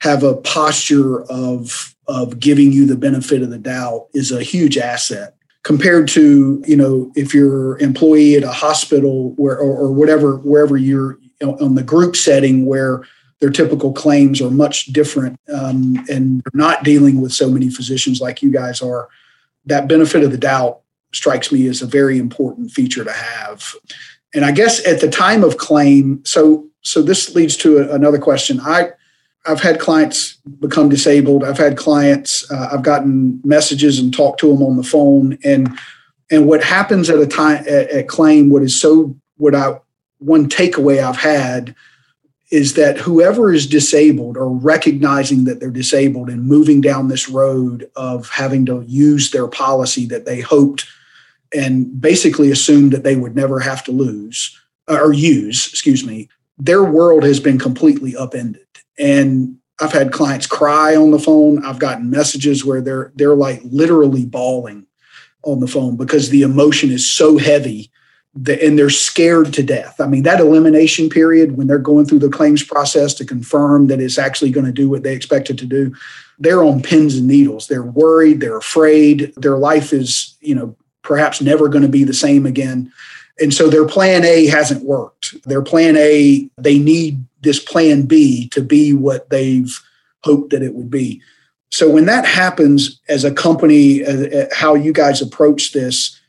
have 0.00 0.22
a 0.22 0.36
posture 0.36 1.22
of 1.24 1.94
of 2.06 2.38
giving 2.38 2.72
you 2.72 2.86
the 2.86 2.96
benefit 2.96 3.42
of 3.42 3.50
the 3.50 3.58
doubt 3.58 4.06
is 4.14 4.30
a 4.32 4.42
huge 4.42 4.78
asset 4.78 5.34
compared 5.62 6.08
to 6.08 6.62
you 6.66 6.76
know 6.76 7.12
if 7.14 7.34
you're 7.34 7.78
employee 7.78 8.34
at 8.36 8.42
a 8.42 8.52
hospital 8.52 9.34
where 9.36 9.58
or, 9.58 9.76
or 9.76 9.92
whatever 9.92 10.36
wherever 10.38 10.76
you're 10.76 11.18
you 11.40 11.46
know, 11.46 11.56
on 11.60 11.74
the 11.74 11.82
group 11.82 12.16
setting 12.16 12.66
where 12.66 13.02
their 13.40 13.50
typical 13.50 13.92
claims 13.92 14.40
are 14.40 14.50
much 14.50 14.86
different 14.86 15.38
um, 15.52 15.96
and 16.10 16.42
they're 16.42 16.60
not 16.60 16.84
dealing 16.84 17.20
with 17.20 17.32
so 17.32 17.50
many 17.50 17.70
physicians 17.70 18.20
like 18.20 18.42
you 18.42 18.50
guys 18.50 18.82
are 18.82 19.08
that 19.66 19.88
benefit 19.88 20.22
of 20.22 20.30
the 20.30 20.38
doubt 20.38 20.80
strikes 21.12 21.50
me 21.50 21.66
as 21.66 21.82
a 21.82 21.86
very 21.86 22.18
important 22.18 22.70
feature 22.70 23.04
to 23.04 23.12
have. 23.12 23.74
And 24.34 24.44
I 24.44 24.52
guess 24.52 24.86
at 24.86 25.00
the 25.00 25.10
time 25.10 25.42
of 25.42 25.56
claim, 25.56 26.22
so 26.24 26.66
so 26.82 27.02
this 27.02 27.34
leads 27.34 27.56
to 27.58 27.78
a, 27.78 27.94
another 27.94 28.18
question. 28.18 28.60
I 28.60 28.92
I've 29.46 29.60
had 29.60 29.80
clients 29.80 30.36
become 30.60 30.88
disabled. 30.88 31.44
I've 31.44 31.58
had 31.58 31.76
clients. 31.76 32.50
Uh, 32.50 32.70
I've 32.72 32.82
gotten 32.82 33.40
messages 33.44 33.98
and 33.98 34.12
talked 34.12 34.40
to 34.40 34.48
them 34.48 34.62
on 34.62 34.76
the 34.76 34.82
phone. 34.82 35.38
And 35.44 35.78
and 36.30 36.46
what 36.46 36.62
happens 36.62 37.10
at 37.10 37.18
a 37.18 37.26
time 37.26 37.64
at, 37.66 37.90
at 37.90 38.08
claim, 38.08 38.50
what 38.50 38.62
is 38.62 38.80
so 38.80 39.16
what 39.36 39.54
I 39.54 39.78
one 40.18 40.48
takeaway 40.48 41.02
I've 41.02 41.16
had 41.16 41.74
is 42.50 42.74
that 42.74 42.98
whoever 42.98 43.52
is 43.52 43.66
disabled 43.66 44.36
or 44.36 44.48
recognizing 44.48 45.44
that 45.44 45.60
they're 45.60 45.70
disabled 45.70 46.28
and 46.28 46.44
moving 46.44 46.80
down 46.80 47.08
this 47.08 47.28
road 47.28 47.88
of 47.94 48.28
having 48.28 48.66
to 48.66 48.84
use 48.86 49.30
their 49.30 49.46
policy 49.46 50.04
that 50.06 50.26
they 50.26 50.40
hoped 50.40 50.86
and 51.54 52.00
basically 52.00 52.50
assumed 52.50 52.92
that 52.92 53.04
they 53.04 53.16
would 53.16 53.36
never 53.36 53.60
have 53.60 53.84
to 53.84 53.92
lose 53.92 54.58
or 54.88 55.12
use, 55.12 55.68
excuse 55.68 56.04
me, 56.04 56.28
their 56.58 56.82
world 56.82 57.22
has 57.22 57.38
been 57.38 57.58
completely 57.58 58.16
upended. 58.16 58.66
And 59.00 59.56
I've 59.80 59.92
had 59.92 60.12
clients 60.12 60.46
cry 60.46 60.94
on 60.94 61.10
the 61.10 61.18
phone. 61.18 61.64
I've 61.64 61.78
gotten 61.78 62.10
messages 62.10 62.64
where 62.64 62.80
they're 62.80 63.12
they're 63.14 63.34
like 63.34 63.60
literally 63.64 64.26
bawling 64.26 64.86
on 65.42 65.60
the 65.60 65.66
phone 65.66 65.96
because 65.96 66.28
the 66.28 66.42
emotion 66.42 66.90
is 66.90 67.10
so 67.10 67.38
heavy 67.38 67.90
that, 68.34 68.62
and 68.62 68.78
they're 68.78 68.90
scared 68.90 69.52
to 69.54 69.62
death. 69.62 70.00
I 70.00 70.06
mean, 70.06 70.22
that 70.24 70.40
elimination 70.40 71.08
period 71.08 71.56
when 71.56 71.66
they're 71.66 71.78
going 71.78 72.06
through 72.06 72.18
the 72.20 72.28
claims 72.28 72.62
process 72.62 73.14
to 73.14 73.24
confirm 73.24 73.86
that 73.88 74.00
it's 74.00 74.18
actually 74.18 74.50
going 74.50 74.66
to 74.66 74.72
do 74.72 74.88
what 74.88 75.02
they 75.02 75.14
expect 75.14 75.50
it 75.50 75.58
to 75.58 75.66
do, 75.66 75.94
they're 76.38 76.62
on 76.62 76.82
pins 76.82 77.16
and 77.16 77.26
needles. 77.26 77.66
They're 77.66 77.82
worried, 77.82 78.40
they're 78.40 78.58
afraid. 78.58 79.32
Their 79.36 79.56
life 79.56 79.92
is, 79.92 80.36
you 80.40 80.54
know, 80.54 80.76
perhaps 81.02 81.40
never 81.40 81.68
going 81.68 81.82
to 81.82 81.88
be 81.88 82.04
the 82.04 82.14
same 82.14 82.46
again. 82.46 82.92
And 83.40 83.54
so 83.54 83.68
their 83.68 83.86
plan 83.86 84.24
A 84.24 84.46
hasn't 84.46 84.84
worked. 84.84 85.34
Their 85.44 85.62
plan 85.62 85.96
A, 85.96 86.48
they 86.58 86.78
need 86.78 87.24
this 87.40 87.58
plan 87.58 88.02
B 88.02 88.48
to 88.50 88.60
be 88.60 88.92
what 88.92 89.30
they've 89.30 89.80
hoped 90.22 90.50
that 90.50 90.62
it 90.62 90.74
would 90.74 90.90
be. 90.90 91.22
So 91.70 91.88
when 91.88 92.06
that 92.06 92.26
happens 92.26 93.00
as 93.08 93.24
a 93.24 93.32
company, 93.32 94.04
uh, 94.04 94.46
how 94.52 94.74
you 94.74 94.92
guys 94.92 95.22
approach 95.22 95.72
this, 95.72 96.20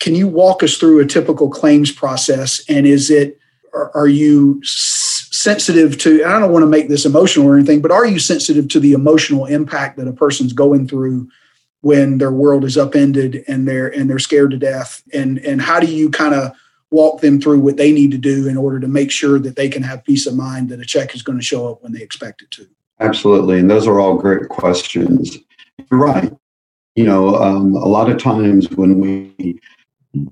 can 0.00 0.14
you 0.14 0.26
walk 0.26 0.62
us 0.62 0.76
through 0.76 1.00
a 1.00 1.06
typical 1.06 1.48
claims 1.48 1.92
process? 1.92 2.62
And 2.68 2.86
is 2.86 3.08
it, 3.10 3.38
are, 3.72 4.08
you 4.08 4.60
sensitive 4.64 5.96
to, 5.98 6.24
I 6.24 6.38
don't 6.38 6.52
want 6.52 6.64
to 6.64 6.68
make 6.68 6.88
this 6.88 7.06
emotional 7.06 7.46
or 7.46 7.56
anything, 7.56 7.80
but 7.80 7.90
are 7.90 8.04
you 8.04 8.18
sensitive 8.18 8.68
to 8.68 8.80
the 8.80 8.92
emotional 8.92 9.46
impact 9.46 9.96
that 9.96 10.08
a 10.08 10.12
person's 10.12 10.52
going 10.52 10.88
through 10.88 11.28
when 11.82 12.18
their 12.18 12.32
world 12.32 12.64
is 12.64 12.76
upended 12.76 13.44
and 13.46 13.68
they're 13.68 13.88
and 13.88 14.08
they're 14.08 14.18
scared 14.18 14.50
to 14.52 14.56
death? 14.56 15.02
And 15.12 15.38
and 15.38 15.60
how 15.60 15.78
do 15.78 15.86
you 15.86 16.10
kind 16.10 16.34
of 16.34 16.52
walk 16.90 17.20
them 17.20 17.40
through 17.40 17.60
what 17.60 17.76
they 17.76 17.92
need 17.92 18.10
to 18.10 18.18
do 18.18 18.48
in 18.48 18.56
order 18.56 18.80
to 18.80 18.88
make 18.88 19.10
sure 19.10 19.38
that 19.38 19.56
they 19.56 19.68
can 19.68 19.82
have 19.82 20.04
peace 20.04 20.26
of 20.26 20.36
mind 20.36 20.68
that 20.68 20.80
a 20.80 20.84
check 20.84 21.14
is 21.14 21.22
going 21.22 21.38
to 21.38 21.44
show 21.44 21.70
up 21.70 21.82
when 21.82 21.92
they 21.92 22.02
expect 22.02 22.42
it 22.42 22.50
to? 22.52 22.66
Absolutely 23.00 23.58
and 23.58 23.70
those 23.70 23.86
are 23.86 24.00
all 24.00 24.14
great 24.14 24.48
questions. 24.48 25.38
You're 25.90 26.00
right. 26.00 26.32
You 26.94 27.04
know 27.04 27.36
um, 27.36 27.74
a 27.74 27.86
lot 27.86 28.10
of 28.10 28.18
times 28.18 28.70
when 28.70 28.98
we 28.98 29.60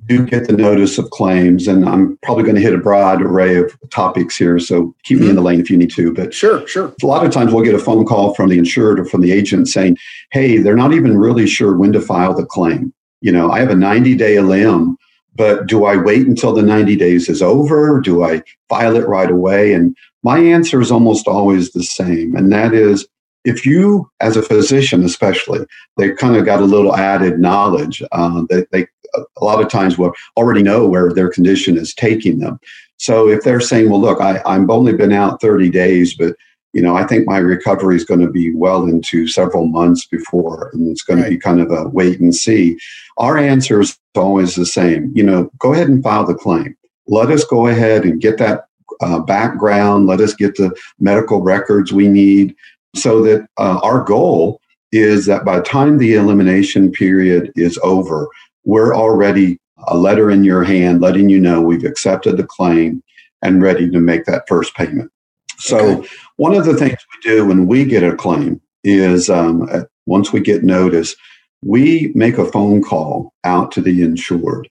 do 0.07 0.27
get 0.27 0.47
the 0.47 0.53
notice 0.53 0.99
of 0.99 1.11
claims, 1.11 1.67
and 1.67 1.89
I'm 1.89 2.19
probably 2.23 2.45
going 2.45 2.57
to 2.57 2.61
hit 2.61 2.75
a 2.75 2.79
broad 2.79 3.23
array 3.23 3.57
of 3.57 3.75
topics 3.91 4.37
here, 4.37 4.59
so 4.59 4.95
keep 5.05 5.17
mm-hmm. 5.17 5.25
me 5.25 5.31
in 5.31 5.37
the 5.37 5.43
lane 5.43 5.61
if 5.61 5.71
you 5.71 5.77
need 5.77 5.91
to. 5.93 6.13
But 6.13 6.35
sure, 6.35 6.67
sure. 6.69 6.95
A 7.03 7.07
lot 7.07 7.25
of 7.25 7.33
times 7.33 7.53
we'll 7.53 7.65
get 7.65 7.75
a 7.75 7.79
phone 7.79 8.05
call 8.05 8.35
from 8.35 8.51
the 8.51 8.59
insured 8.59 9.01
or 9.01 9.07
from 9.07 9.23
the 9.23 9.33
agent 9.33 9.69
saying, 9.69 9.97
"Hey, 10.33 10.59
they're 10.59 10.77
not 10.77 10.93
even 10.93 11.17
really 11.17 11.47
sure 11.47 11.77
when 11.77 11.93
to 11.93 12.01
file 12.01 12.35
the 12.35 12.45
claim. 12.45 12.93
You 13.23 13.33
know, 13.33 13.51
I 13.51 13.61
have 13.61 13.71
a 13.71 13.75
90 13.75 14.17
day 14.17 14.39
LM, 14.39 14.97
but 15.35 15.67
do 15.67 15.87
I 15.87 15.97
wait 15.97 16.27
until 16.27 16.53
the 16.53 16.63
90 16.63 16.97
days 16.97 17.29
is 17.29 17.43
over? 17.43 18.01
Do 18.01 18.23
I 18.23 18.43
file 18.69 18.97
it 18.97 19.09
right 19.09 19.31
away?" 19.31 19.73
And 19.73 19.97
my 20.23 20.39
answer 20.39 20.83
is 20.83 20.91
almost 20.91 21.27
always 21.27 21.73
the 21.73 21.85
same, 21.85 22.37
and 22.37 22.53
that 22.53 22.75
is 22.75 23.07
if 23.45 23.65
you, 23.65 24.11
as 24.21 24.37
a 24.37 24.43
physician 24.43 25.03
especially, 25.05 25.61
they 25.97 26.13
kind 26.13 26.37
of 26.37 26.45
got 26.45 26.61
a 26.61 26.67
little 26.67 26.95
added 26.95 27.39
knowledge 27.39 28.03
uh, 28.13 28.43
that 28.51 28.69
they 28.71 28.87
a 29.15 29.45
lot 29.45 29.61
of 29.61 29.69
times 29.69 29.99
will 29.99 30.13
already 30.37 30.63
know 30.63 30.87
where 30.87 31.13
their 31.13 31.31
condition 31.31 31.77
is 31.77 31.95
taking 31.95 32.39
them. 32.39 32.59
So 32.97 33.29
if 33.29 33.43
they're 33.43 33.61
saying, 33.61 33.89
well, 33.91 34.01
look, 34.01 34.21
I, 34.21 34.43
I've 34.45 34.69
only 34.69 34.93
been 34.93 35.13
out 35.13 35.41
30 35.41 35.71
days, 35.71 36.15
but 36.15 36.37
you 36.73 36.83
know, 36.83 36.95
I 36.95 37.05
think 37.05 37.27
my 37.27 37.39
recovery 37.39 37.97
is 37.97 38.05
going 38.05 38.21
to 38.21 38.31
be 38.31 38.55
well 38.55 38.85
into 38.85 39.27
several 39.27 39.67
months 39.67 40.07
before, 40.07 40.71
and 40.73 40.89
it's 40.89 41.03
going 41.03 41.19
right. 41.19 41.25
to 41.25 41.31
be 41.31 41.39
kind 41.39 41.61
of 41.61 41.71
a 41.73 41.89
wait 41.89 42.21
and 42.21 42.35
see. 42.35 42.79
Our 43.17 43.37
answer 43.37 43.81
is 43.81 43.99
always 44.15 44.55
the 44.55 44.67
same. 44.67 45.11
You 45.15 45.25
know, 45.25 45.51
go 45.59 45.73
ahead 45.73 45.89
and 45.89 46.03
file 46.03 46.27
the 46.27 46.35
claim. 46.35 46.77
Let 47.09 47.31
us 47.31 47.45
go 47.45 47.67
ahead 47.67 48.05
and 48.05 48.21
get 48.21 48.39
that 48.39 48.67
uh, 49.01 49.19
background. 49.21 50.07
Let 50.07 50.21
us 50.21 50.35
get 50.35 50.57
the 50.57 50.71
medical 51.01 51.43
records 51.43 51.93
we 51.93 52.07
need 52.07 52.55
so 52.95 53.23
that 53.23 53.49
uh, 53.59 53.81
our 53.83 54.05
goal 54.05 54.61
is 54.93 55.27
that 55.27 55.45
by 55.45 55.57
the 55.57 55.65
time 55.65 55.99
the 55.99 56.15
elimination 56.15 56.91
period 56.93 57.53
is 57.57 57.79
over, 57.83 58.29
we're 58.65 58.95
already 58.95 59.59
a 59.89 59.97
letter 59.97 60.31
in 60.31 60.45
your 60.45 60.63
hand 60.65 61.01
letting 61.01 61.29
you 61.29 61.41
know 61.41 61.61
we've 61.61 61.85
accepted 61.85 62.37
the 62.37 62.45
claim 62.45 63.03
and 63.43 63.63
ready 63.63 63.91
to 63.91 63.99
make 63.99 64.25
that 64.27 64.45
first 64.49 64.75
payment. 64.75 65.11
So, 65.59 65.99
okay. 65.99 66.09
one 66.37 66.55
of 66.55 66.65
the 66.65 66.77
things 66.77 66.97
we 67.15 67.31
do 67.31 67.47
when 67.47 67.67
we 67.67 67.85
get 67.85 68.03
a 68.03 68.17
claim 68.17 68.61
is 68.85 69.29
um, 69.29 69.69
once 70.07 70.33
we 70.33 70.41
get 70.41 70.65
notice, 70.65 71.15
we 71.63 72.13
make 72.15 72.39
a 72.39 72.51
phone 72.51 72.83
call 72.83 73.35
out 73.45 73.71
to 73.73 73.83
the 73.83 74.03
insured. 74.03 74.69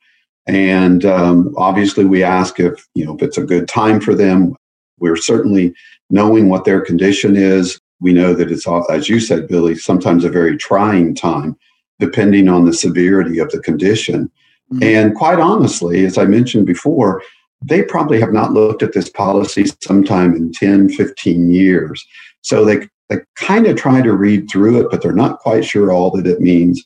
And 0.48 1.06
um, 1.06 1.54
obviously, 1.58 2.06
we 2.06 2.24
ask 2.24 2.60
if 2.60 2.88
you 2.96 3.06
know 3.06 3.16
if 3.16 3.22
it's 3.22 3.38
a 3.38 3.44
good 3.44 3.68
time 3.68 4.00
for 4.00 4.16
them. 4.16 4.56
We're 5.00 5.16
certainly 5.16 5.74
knowing 6.10 6.50
what 6.50 6.66
their 6.66 6.82
condition 6.82 7.38
is. 7.38 7.80
We 8.02 8.12
know 8.12 8.34
that 8.34 8.52
it's, 8.52 8.68
as 8.90 9.08
you 9.08 9.20
said, 9.20 9.48
Billy, 9.48 9.76
sometimes 9.76 10.26
a 10.26 10.30
very 10.30 10.58
trying 10.58 11.16
time 11.16 11.56
depending 12.00 12.48
on 12.48 12.66
the 12.66 12.74
severity 12.74 13.40
of 13.40 13.52
the 13.52 13.60
condition. 13.60 14.32
Mm-hmm. 14.74 14.84
And 14.84 15.16
quite 15.16 15.40
honestly, 15.40 16.06
as 16.06 16.18
I 16.18 16.26
mentioned 16.26 16.66
before, 16.66 17.22
they 17.62 17.84
probably 17.84 18.20
have 18.22 18.32
not 18.32 18.54
looked 18.54 18.82
at 18.82 18.94
this 18.94 19.10
policy 19.10 19.66
sometime 19.82 20.36
in 20.36 20.52
10, 20.54 20.90
15 20.90 21.52
years. 21.52 22.06
So 22.42 22.64
they, 22.64 22.88
they 23.10 23.18
kind 23.36 23.68
of 23.68 23.76
try 23.76 24.02
to 24.02 24.14
read 24.14 24.50
through 24.50 24.80
it, 24.80 24.88
but 24.90 25.02
they're 25.02 25.12
not 25.12 25.40
quite 25.40 25.66
sure 25.66 25.92
all 25.92 26.12
that 26.12 26.28
it 26.28 26.40
means. 26.40 26.84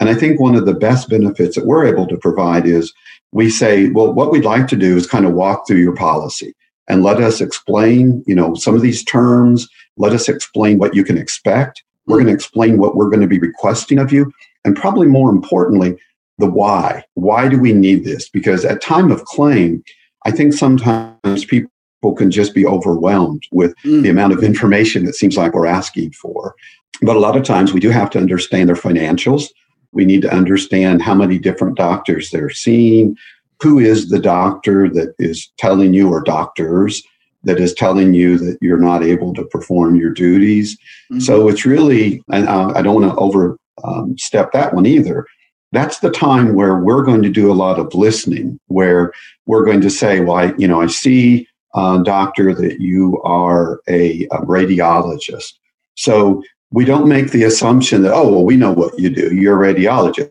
And 0.00 0.08
I 0.08 0.14
think 0.14 0.40
one 0.40 0.54
of 0.54 0.66
the 0.66 0.74
best 0.74 1.08
benefits 1.08 1.56
that 1.56 1.66
we're 1.66 1.86
able 1.86 2.06
to 2.06 2.16
provide 2.16 2.66
is 2.66 2.92
we 3.32 3.50
say, 3.50 3.90
well, 3.90 4.12
what 4.12 4.30
we'd 4.30 4.44
like 4.44 4.68
to 4.68 4.76
do 4.76 4.96
is 4.96 5.06
kind 5.06 5.26
of 5.26 5.34
walk 5.34 5.66
through 5.66 5.78
your 5.78 5.94
policy 5.94 6.54
and 6.88 7.02
let 7.02 7.20
us 7.20 7.40
explain, 7.40 8.22
you 8.26 8.34
know, 8.34 8.54
some 8.54 8.74
of 8.74 8.82
these 8.82 9.04
terms, 9.04 9.68
let 9.98 10.12
us 10.12 10.28
explain 10.28 10.78
what 10.78 10.94
you 10.94 11.04
can 11.04 11.18
expect 11.18 11.82
we're 12.06 12.18
going 12.18 12.28
to 12.28 12.32
explain 12.32 12.78
what 12.78 12.96
we're 12.96 13.08
going 13.08 13.20
to 13.20 13.26
be 13.26 13.38
requesting 13.38 13.98
of 13.98 14.12
you. 14.12 14.32
And 14.66 14.76
probably 14.76 15.06
more 15.06 15.30
importantly, 15.30 15.96
the 16.38 16.50
why. 16.50 17.04
Why 17.14 17.48
do 17.48 17.58
we 17.58 17.72
need 17.72 18.04
this? 18.04 18.28
Because 18.28 18.64
at 18.64 18.82
time 18.82 19.10
of 19.10 19.24
claim, 19.24 19.82
I 20.26 20.32
think 20.32 20.52
sometimes 20.52 21.44
people 21.44 21.70
can 22.16 22.30
just 22.30 22.54
be 22.54 22.66
overwhelmed 22.66 23.44
with 23.52 23.74
mm. 23.84 24.02
the 24.02 24.10
amount 24.10 24.32
of 24.32 24.42
information 24.42 25.06
it 25.06 25.14
seems 25.14 25.36
like 25.36 25.54
we're 25.54 25.66
asking 25.66 26.12
for. 26.12 26.54
But 27.00 27.16
a 27.16 27.20
lot 27.20 27.36
of 27.36 27.44
times 27.44 27.72
we 27.72 27.80
do 27.80 27.90
have 27.90 28.10
to 28.10 28.18
understand 28.18 28.68
their 28.68 28.76
financials. 28.76 29.44
We 29.92 30.04
need 30.04 30.22
to 30.22 30.34
understand 30.34 31.00
how 31.00 31.14
many 31.14 31.38
different 31.38 31.76
doctors 31.76 32.30
they're 32.30 32.50
seeing, 32.50 33.16
who 33.62 33.78
is 33.78 34.08
the 34.08 34.18
doctor 34.18 34.90
that 34.90 35.14
is 35.18 35.50
telling 35.58 35.94
you, 35.94 36.10
or 36.10 36.22
doctors 36.22 37.02
that 37.44 37.60
is 37.60 37.72
telling 37.72 38.14
you 38.14 38.36
that 38.38 38.58
you're 38.60 38.78
not 38.78 39.04
able 39.04 39.32
to 39.34 39.44
perform 39.44 39.94
your 39.94 40.10
duties. 40.10 40.76
Mm-hmm. 41.10 41.20
So 41.20 41.48
it's 41.48 41.64
really, 41.64 42.20
and 42.32 42.48
I 42.48 42.82
don't 42.82 43.00
want 43.00 43.12
to 43.12 43.18
overstep 43.18 43.60
um, 43.84 44.16
step 44.18 44.52
that 44.52 44.74
one 44.74 44.86
either. 44.86 45.26
That's 45.72 45.98
the 45.98 46.10
time 46.10 46.54
where 46.54 46.76
we're 46.76 47.02
going 47.02 47.22
to 47.22 47.28
do 47.28 47.50
a 47.50 47.54
lot 47.54 47.78
of 47.78 47.94
listening, 47.94 48.58
where 48.68 49.12
we're 49.46 49.64
going 49.64 49.80
to 49.80 49.90
say, 49.90 50.20
well, 50.20 50.36
I, 50.36 50.54
you 50.56 50.68
know, 50.68 50.80
I 50.80 50.86
see, 50.86 51.48
uh, 51.74 51.98
doctor, 51.98 52.54
that 52.54 52.80
you 52.80 53.20
are 53.22 53.80
a, 53.88 54.24
a 54.26 54.38
radiologist. 54.42 55.54
So 55.96 56.42
we 56.70 56.84
don't 56.84 57.08
make 57.08 57.30
the 57.30 57.44
assumption 57.44 58.02
that, 58.02 58.14
oh, 58.14 58.30
well, 58.30 58.44
we 58.44 58.56
know 58.56 58.72
what 58.72 58.98
you 58.98 59.10
do. 59.10 59.34
You're 59.34 59.62
a 59.62 59.74
radiologist 59.74 60.30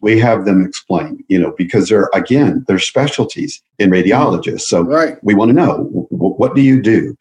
we 0.00 0.18
have 0.18 0.44
them 0.44 0.64
explain 0.64 1.22
you 1.28 1.38
know 1.38 1.54
because 1.56 1.88
they're 1.88 2.08
again 2.14 2.64
they're 2.66 2.78
specialties 2.78 3.62
in 3.78 3.90
radiologists 3.90 4.62
so 4.62 4.82
right. 4.82 5.16
we 5.22 5.34
want 5.34 5.48
to 5.48 5.54
know 5.54 6.03
what 6.32 6.54
do 6.54 6.62
you 6.62 6.80
do 6.80 7.16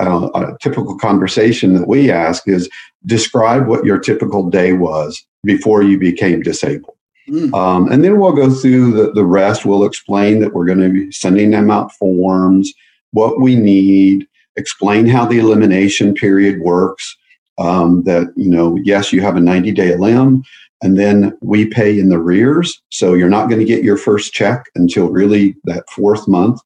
uh, 0.00 0.28
a 0.34 0.56
typical 0.60 0.96
conversation 0.98 1.74
that 1.74 1.86
we 1.86 2.10
ask 2.10 2.48
is 2.48 2.68
describe 3.04 3.66
what 3.66 3.84
your 3.84 3.98
typical 3.98 4.48
day 4.48 4.72
was 4.72 5.22
before 5.42 5.82
you 5.82 5.98
became 5.98 6.40
disabled 6.40 6.96
mm. 7.28 7.52
um, 7.54 7.90
and 7.92 8.02
then 8.02 8.18
we'll 8.18 8.32
go 8.32 8.50
through 8.50 8.92
the, 8.92 9.12
the 9.12 9.24
rest 9.24 9.66
we'll 9.66 9.84
explain 9.84 10.40
that 10.40 10.54
we're 10.54 10.66
going 10.66 10.80
to 10.80 10.88
be 10.88 11.10
sending 11.12 11.50
them 11.50 11.70
out 11.70 11.92
forms 11.92 12.72
what 13.12 13.40
we 13.40 13.54
need 13.54 14.26
explain 14.56 15.06
how 15.06 15.26
the 15.26 15.38
elimination 15.38 16.14
period 16.14 16.60
works 16.60 17.16
um, 17.58 18.02
that 18.04 18.32
you 18.36 18.50
know 18.50 18.76
yes 18.82 19.12
you 19.12 19.20
have 19.20 19.36
a 19.36 19.40
90 19.40 19.72
day 19.72 19.94
LM 19.94 20.42
and 20.84 20.98
then 20.98 21.36
we 21.40 21.64
pay 21.64 21.98
in 21.98 22.10
the 22.10 22.18
rears. 22.18 22.82
So 22.90 23.14
you're 23.14 23.30
not 23.30 23.48
going 23.48 23.58
to 23.58 23.64
get 23.64 23.82
your 23.82 23.96
first 23.96 24.34
check 24.34 24.66
until 24.74 25.08
really 25.08 25.56
that 25.64 25.88
fourth 25.88 26.28
month. 26.28 26.60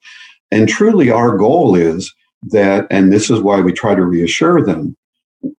And 0.50 0.68
truly, 0.68 1.10
our 1.10 1.36
goal 1.36 1.74
is 1.74 2.14
that, 2.50 2.86
and 2.90 3.12
this 3.12 3.30
is 3.30 3.40
why 3.40 3.60
we 3.60 3.72
try 3.72 3.94
to 3.94 4.04
reassure 4.04 4.64
them. 4.64 4.96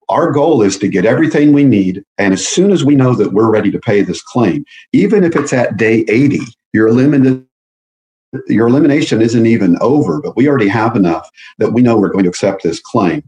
Our 0.09 0.31
goal 0.31 0.61
is 0.61 0.77
to 0.79 0.87
get 0.87 1.05
everything 1.05 1.53
we 1.53 1.63
need. 1.63 2.03
And 2.17 2.33
as 2.33 2.45
soon 2.47 2.71
as 2.71 2.83
we 2.83 2.95
know 2.95 3.15
that 3.15 3.33
we're 3.33 3.51
ready 3.51 3.71
to 3.71 3.79
pay 3.79 4.01
this 4.01 4.21
claim, 4.21 4.65
even 4.91 5.23
if 5.23 5.35
it's 5.35 5.53
at 5.53 5.77
day 5.77 6.05
80, 6.07 6.39
you're 6.73 6.87
eliminated 6.87 7.45
your 8.47 8.67
elimination 8.67 9.23
isn't 9.23 9.47
even 9.47 9.75
over, 9.81 10.21
but 10.21 10.37
we 10.37 10.47
already 10.47 10.67
have 10.67 10.95
enough 10.95 11.27
that 11.57 11.71
we 11.71 11.81
know 11.81 11.97
we're 11.97 12.11
going 12.11 12.25
to 12.25 12.29
accept 12.29 12.61
this 12.61 12.79
claim. 12.79 13.27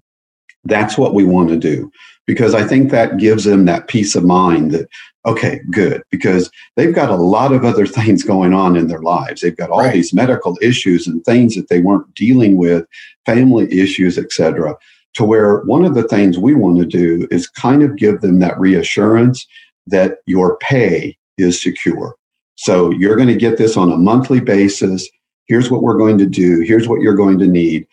That's 0.66 0.96
what 0.96 1.16
we 1.16 1.24
want 1.24 1.50
to 1.50 1.58
do 1.58 1.92
because 2.32 2.56
I 2.56 2.64
think 2.66 2.92
that 2.92 3.18
gives 3.18 3.44
them 3.44 3.66
that 3.66 3.90
peace 3.90 4.16
of 4.16 4.24
mind 4.24 4.72
that, 4.72 4.88
okay, 5.26 5.60
good, 5.70 6.02
because 6.12 6.50
they've 6.78 6.96
got 6.96 7.10
a 7.10 7.18
lot 7.18 7.52
of 7.52 7.66
other 7.66 7.86
things 7.98 8.24
going 8.24 8.54
on 8.54 8.78
in 8.78 8.88
their 8.88 9.02
lives. 9.02 9.42
They've 9.42 9.58
got 9.58 9.70
all 9.70 9.82
right. 9.82 9.92
these 9.92 10.14
medical 10.14 10.58
issues 10.62 11.06
and 11.06 11.22
things 11.26 11.56
that 11.56 11.68
they 11.68 11.82
weren't 11.82 12.16
dealing 12.16 12.56
with, 12.56 12.86
family 13.26 13.70
issues, 13.78 14.18
etc. 14.18 14.78
To 15.16 15.26
where 15.26 15.60
one 15.64 15.84
of 15.84 15.94
the 15.94 16.08
things 16.08 16.38
we 16.38 16.56
want 16.56 16.78
to 16.78 16.86
do 16.86 17.28
is 17.32 17.50
kind 17.50 17.84
of 17.84 17.98
give 17.98 18.22
them 18.22 18.40
that 18.40 18.58
reassurance 18.58 19.46
that 19.88 20.20
your 20.26 20.56
pay 20.60 21.18
is 21.38 21.62
secure. 21.62 22.16
So 22.56 22.92
you're 22.92 23.18
going 23.18 23.28
to 23.28 23.36
get 23.36 23.58
this 23.58 23.76
on 23.76 23.92
a 23.92 23.98
monthly 23.98 24.40
basis. 24.40 25.06
Here's 25.48 25.70
what 25.70 25.84
we're 25.84 25.98
going 25.98 26.18
to 26.20 26.28
do. 26.28 26.62
Here's 26.62 26.88
what 26.88 27.02
you're 27.02 27.14
going 27.14 27.40
to 27.40 27.48
need 27.48 27.86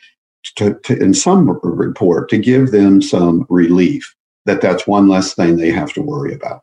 to, 0.58 0.78
to, 0.84 0.96
in 0.96 1.12
some 1.12 1.58
report 1.64 2.28
to 2.30 2.38
give 2.38 2.70
them 2.70 3.02
some 3.02 3.44
relief 3.48 4.14
that 4.48 4.62
that's 4.62 4.86
one 4.86 5.08
less 5.08 5.34
thing 5.34 5.56
they 5.56 5.70
have 5.70 5.92
to 5.92 6.00
worry 6.00 6.32
about. 6.32 6.62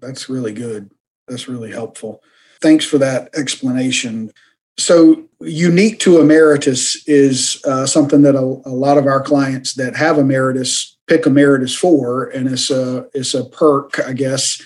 That's 0.00 0.28
really 0.28 0.52
good. 0.52 0.90
That's 1.26 1.48
really 1.48 1.72
helpful. 1.72 2.22
Thanks 2.60 2.84
for 2.84 2.98
that 2.98 3.30
explanation. 3.34 4.30
So, 4.78 5.24
unique 5.40 5.98
to 6.00 6.18
Ameritas 6.18 6.96
is 7.06 7.62
uh, 7.64 7.86
something 7.86 8.22
that 8.22 8.34
a, 8.34 8.40
a, 8.40 8.74
lot 8.74 8.98
of 8.98 9.06
our 9.06 9.20
clients 9.20 9.74
that 9.74 9.96
have 9.96 10.16
Ameritas 10.16 10.94
pick 11.06 11.22
Ameritas 11.22 11.76
for, 11.76 12.26
and 12.28 12.48
it's 12.48 12.70
a 12.70 13.06
it's 13.14 13.34
a 13.34 13.44
perk, 13.44 13.98
I 14.06 14.12
guess, 14.12 14.60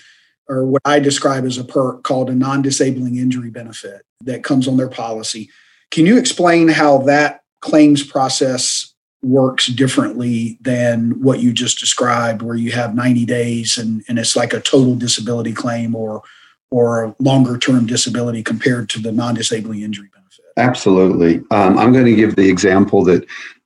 or 0.49 0.67
what 0.67 0.83
I 0.85 0.99
describe 0.99 1.45
as 1.45 1.59
a 1.59 1.65
perk 1.65 2.03
called 2.03 2.31
a 2.31 2.35
non-disabling 2.35 3.17
injury 3.17 3.51
benefit 3.51 4.03
that 4.25 4.45
comes 4.45 4.69
on 4.69 4.77
their 4.77 4.89
policy. 4.89 5.51
Can 5.91 6.07
you 6.07 6.19
explain 6.19 6.69
how 6.69 6.99
that 6.99 7.43
claims 7.61 8.03
process 8.03 8.95
works 9.27 9.67
differently 9.67 10.59
than 10.61 11.21
what 11.23 11.41
you 11.41 11.53
just 11.53 11.79
described, 11.79 12.43
where 12.43 12.57
you 12.57 12.73
have 12.73 12.95
90 12.95 13.25
days 13.25 13.77
and, 13.77 14.05
and 14.09 14.19
it's 14.19 14.37
like 14.37 14.53
a 14.53 14.61
total 14.61 14.95
disability 14.95 15.53
claim 15.53 15.95
or 15.95 16.23
or 16.71 17.05
a 17.05 17.17
longer 17.21 17.59
term 17.59 17.87
disability 17.87 18.43
compared 18.43 18.89
to 18.89 18.99
the 18.99 19.13
non-disabling 19.13 19.83
injury 19.83 20.09
benefit? 20.13 20.45
Absolutely. 20.57 21.37
Um, 21.51 21.79
I'm 21.79 21.93
going 21.93 22.07
to 22.07 22.15
give 22.15 22.35
the 22.35 22.49
example 22.49 23.05
that 23.05 23.25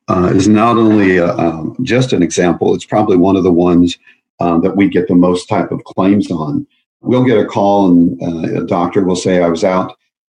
uh, 0.08 0.30
is 0.34 0.48
not 0.48 0.76
only 0.76 1.16
a, 1.16 1.34
um, 1.36 1.76
just 1.82 2.12
an 2.12 2.22
example, 2.22 2.74
it's 2.74 2.84
probably 2.84 3.16
one 3.16 3.36
of 3.36 3.42
the 3.42 3.52
ones 3.52 3.96
um, 4.40 4.60
that 4.62 4.76
we 4.76 4.88
get 4.88 5.08
the 5.08 5.14
most 5.14 5.48
type 5.48 5.70
of 5.70 5.82
claims 5.84 6.30
on. 6.30 6.66
We'll 7.00 7.24
get 7.24 7.38
a 7.38 7.46
call 7.46 7.88
and 7.88 8.22
uh, 8.22 8.62
a 8.62 8.66
doctor 8.66 9.02
will 9.02 9.16
say, 9.16 9.42
I 9.42 9.48
was 9.48 9.64
out 9.64 9.96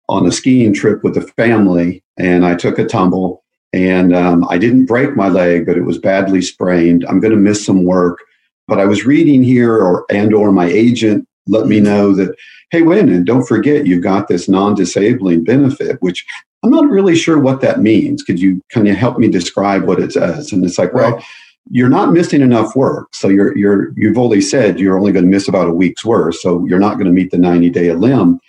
on 0.09 0.27
a 0.27 0.33
skiing 0.33 0.75
trip 0.75 1.03
with 1.03 1.15
the 1.15 1.23
family 1.23 2.03
and 2.19 2.45
I 2.45 2.57
took 2.57 2.79
a 2.79 2.85
tumble 2.85 3.40
and 3.73 4.15
um, 4.15 4.47
I 4.49 4.59
didn't 4.59 4.87
break 4.87 5.17
my 5.17 5.29
leg, 5.29 5.67
but 5.67 5.77
it 5.77 5.85
was 5.85 5.99
badly 5.99 6.43
sprained. 6.43 7.05
I'm 7.09 7.21
going 7.21 7.33
to 7.33 7.39
miss 7.39 7.65
some 7.65 7.85
work. 7.85 8.19
But 8.67 8.81
I 8.81 8.85
was 8.85 9.05
reading 9.05 9.43
here, 9.43 9.77
or 9.77 10.05
and 10.11 10.33
or 10.33 10.53
my 10.53 10.67
agent 10.67 11.27
let 11.49 11.67
me 11.67 11.81
know 11.81 12.15
that, 12.15 12.37
hey, 12.71 12.83
wait, 12.83 13.05
and 13.05 13.27
don't 13.27 13.47
forget 13.47 13.87
you've 13.87 14.03
got 14.03 14.29
this 14.29 14.49
non-disabling 14.49 15.43
benefit, 15.43 16.01
which 16.01 16.25
I'm 16.63 16.71
not 16.71 16.89
really 16.89 17.17
sure 17.17 17.41
what 17.41 17.61
that 17.63 17.81
means. 17.81 18.23
Could 18.23 18.39
you 18.39 18.61
kind 18.69 18.87
of 18.87 18.97
help 18.97 19.19
me 19.19 19.29
describe 19.29 19.85
what 19.85 19.99
it 19.99 20.13
says? 20.13 20.53
And 20.53 20.65
it's 20.65 20.79
like, 20.79 20.93
right. 20.93 21.15
well, 21.15 21.25
you're 21.71 21.89
not 21.89 22.13
missing 22.13 22.43
enough 22.43 22.77
work. 22.77 23.15
So 23.15 23.29
you're 23.29 23.57
you're 23.57 23.93
you've 23.97 24.19
only 24.19 24.41
said 24.41 24.79
you're 24.79 24.99
only 24.99 25.13
going 25.13 25.25
to 25.25 25.31
miss 25.31 25.49
about 25.49 25.69
a 25.69 25.73
week's 25.73 26.05
work. 26.05 26.35
So 26.35 26.65
you're 26.67 26.79
not 26.79 26.95
going 26.95 27.07
to 27.07 27.13
meet 27.13 27.31
the 27.31 27.39
90 27.39 27.71
day 27.71 27.89
elim. 27.89 28.41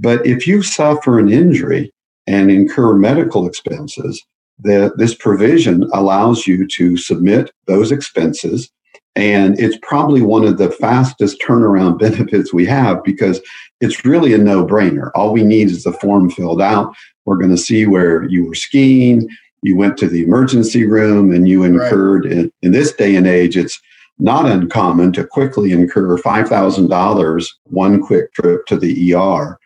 But 0.00 0.26
if 0.26 0.46
you 0.46 0.62
suffer 0.62 1.18
an 1.18 1.30
injury 1.30 1.92
and 2.26 2.50
incur 2.50 2.94
medical 2.94 3.46
expenses, 3.46 4.22
the, 4.58 4.92
this 4.96 5.14
provision 5.14 5.88
allows 5.92 6.46
you 6.46 6.66
to 6.68 6.96
submit 6.96 7.50
those 7.66 7.92
expenses. 7.92 8.70
And 9.14 9.58
it's 9.58 9.78
probably 9.82 10.20
one 10.20 10.44
of 10.44 10.58
the 10.58 10.70
fastest 10.70 11.40
turnaround 11.40 11.98
benefits 12.00 12.52
we 12.52 12.66
have 12.66 13.02
because 13.04 13.40
it's 13.80 14.04
really 14.04 14.34
a 14.34 14.38
no 14.38 14.66
brainer. 14.66 15.10
All 15.14 15.32
we 15.32 15.42
need 15.42 15.70
is 15.70 15.84
the 15.84 15.92
form 15.92 16.30
filled 16.30 16.62
out. 16.62 16.94
We're 17.24 17.38
going 17.38 17.50
to 17.50 17.56
see 17.56 17.86
where 17.86 18.24
you 18.28 18.46
were 18.46 18.54
skiing, 18.54 19.28
you 19.62 19.76
went 19.76 19.96
to 19.98 20.08
the 20.08 20.22
emergency 20.22 20.86
room, 20.86 21.34
and 21.34 21.48
you 21.48 21.64
incurred, 21.64 22.24
right. 22.24 22.32
in, 22.32 22.52
in 22.62 22.72
this 22.72 22.92
day 22.92 23.16
and 23.16 23.26
age, 23.26 23.56
it's 23.56 23.80
not 24.18 24.46
uncommon 24.46 25.12
to 25.12 25.26
quickly 25.26 25.72
incur 25.72 26.16
$5,000 26.16 27.48
one 27.64 28.00
quick 28.00 28.32
trip 28.32 28.64
to 28.66 28.76
the 28.76 29.14
ER. 29.14 29.58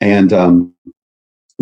And 0.00 0.32
um, 0.32 0.74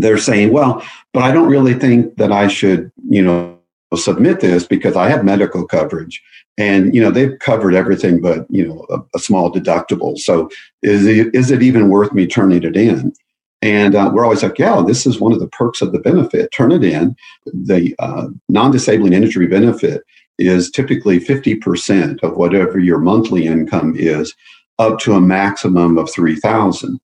they're 0.02 0.18
saying, 0.18 0.52
well, 0.52 0.82
but 1.12 1.22
I 1.22 1.32
don't 1.32 1.48
really 1.48 1.74
think 1.74 2.16
that 2.16 2.32
I 2.32 2.48
should, 2.48 2.90
you 3.08 3.22
know, 3.22 3.58
submit 3.94 4.40
this 4.40 4.66
because 4.66 4.96
I 4.96 5.08
have 5.08 5.24
medical 5.24 5.66
coverage. 5.66 6.22
And, 6.58 6.94
you 6.94 7.00
know, 7.00 7.10
they've 7.10 7.38
covered 7.38 7.74
everything 7.74 8.20
but, 8.20 8.46
you 8.50 8.66
know, 8.66 8.86
a, 8.90 9.16
a 9.16 9.18
small 9.18 9.52
deductible. 9.52 10.18
So 10.18 10.50
is 10.82 11.06
it, 11.06 11.34
is 11.34 11.50
it 11.50 11.62
even 11.62 11.88
worth 11.88 12.12
me 12.12 12.26
turning 12.26 12.62
it 12.62 12.76
in? 12.76 13.12
And 13.62 13.94
uh, 13.94 14.10
we're 14.12 14.24
always 14.24 14.42
like, 14.42 14.58
yeah, 14.58 14.82
this 14.86 15.06
is 15.06 15.20
one 15.20 15.32
of 15.32 15.40
the 15.40 15.48
perks 15.48 15.82
of 15.82 15.92
the 15.92 15.98
benefit. 15.98 16.50
Turn 16.52 16.72
it 16.72 16.84
in. 16.84 17.14
The 17.46 17.94
uh, 17.98 18.28
non 18.48 18.70
disabling 18.70 19.12
injury 19.12 19.46
benefit 19.46 20.02
is 20.38 20.70
typically 20.70 21.20
50% 21.20 22.22
of 22.22 22.36
whatever 22.36 22.78
your 22.78 22.98
monthly 22.98 23.46
income 23.46 23.94
is, 23.96 24.34
up 24.78 24.98
to 25.00 25.12
a 25.12 25.20
maximum 25.20 25.98
of 25.98 26.10
3000 26.10 26.98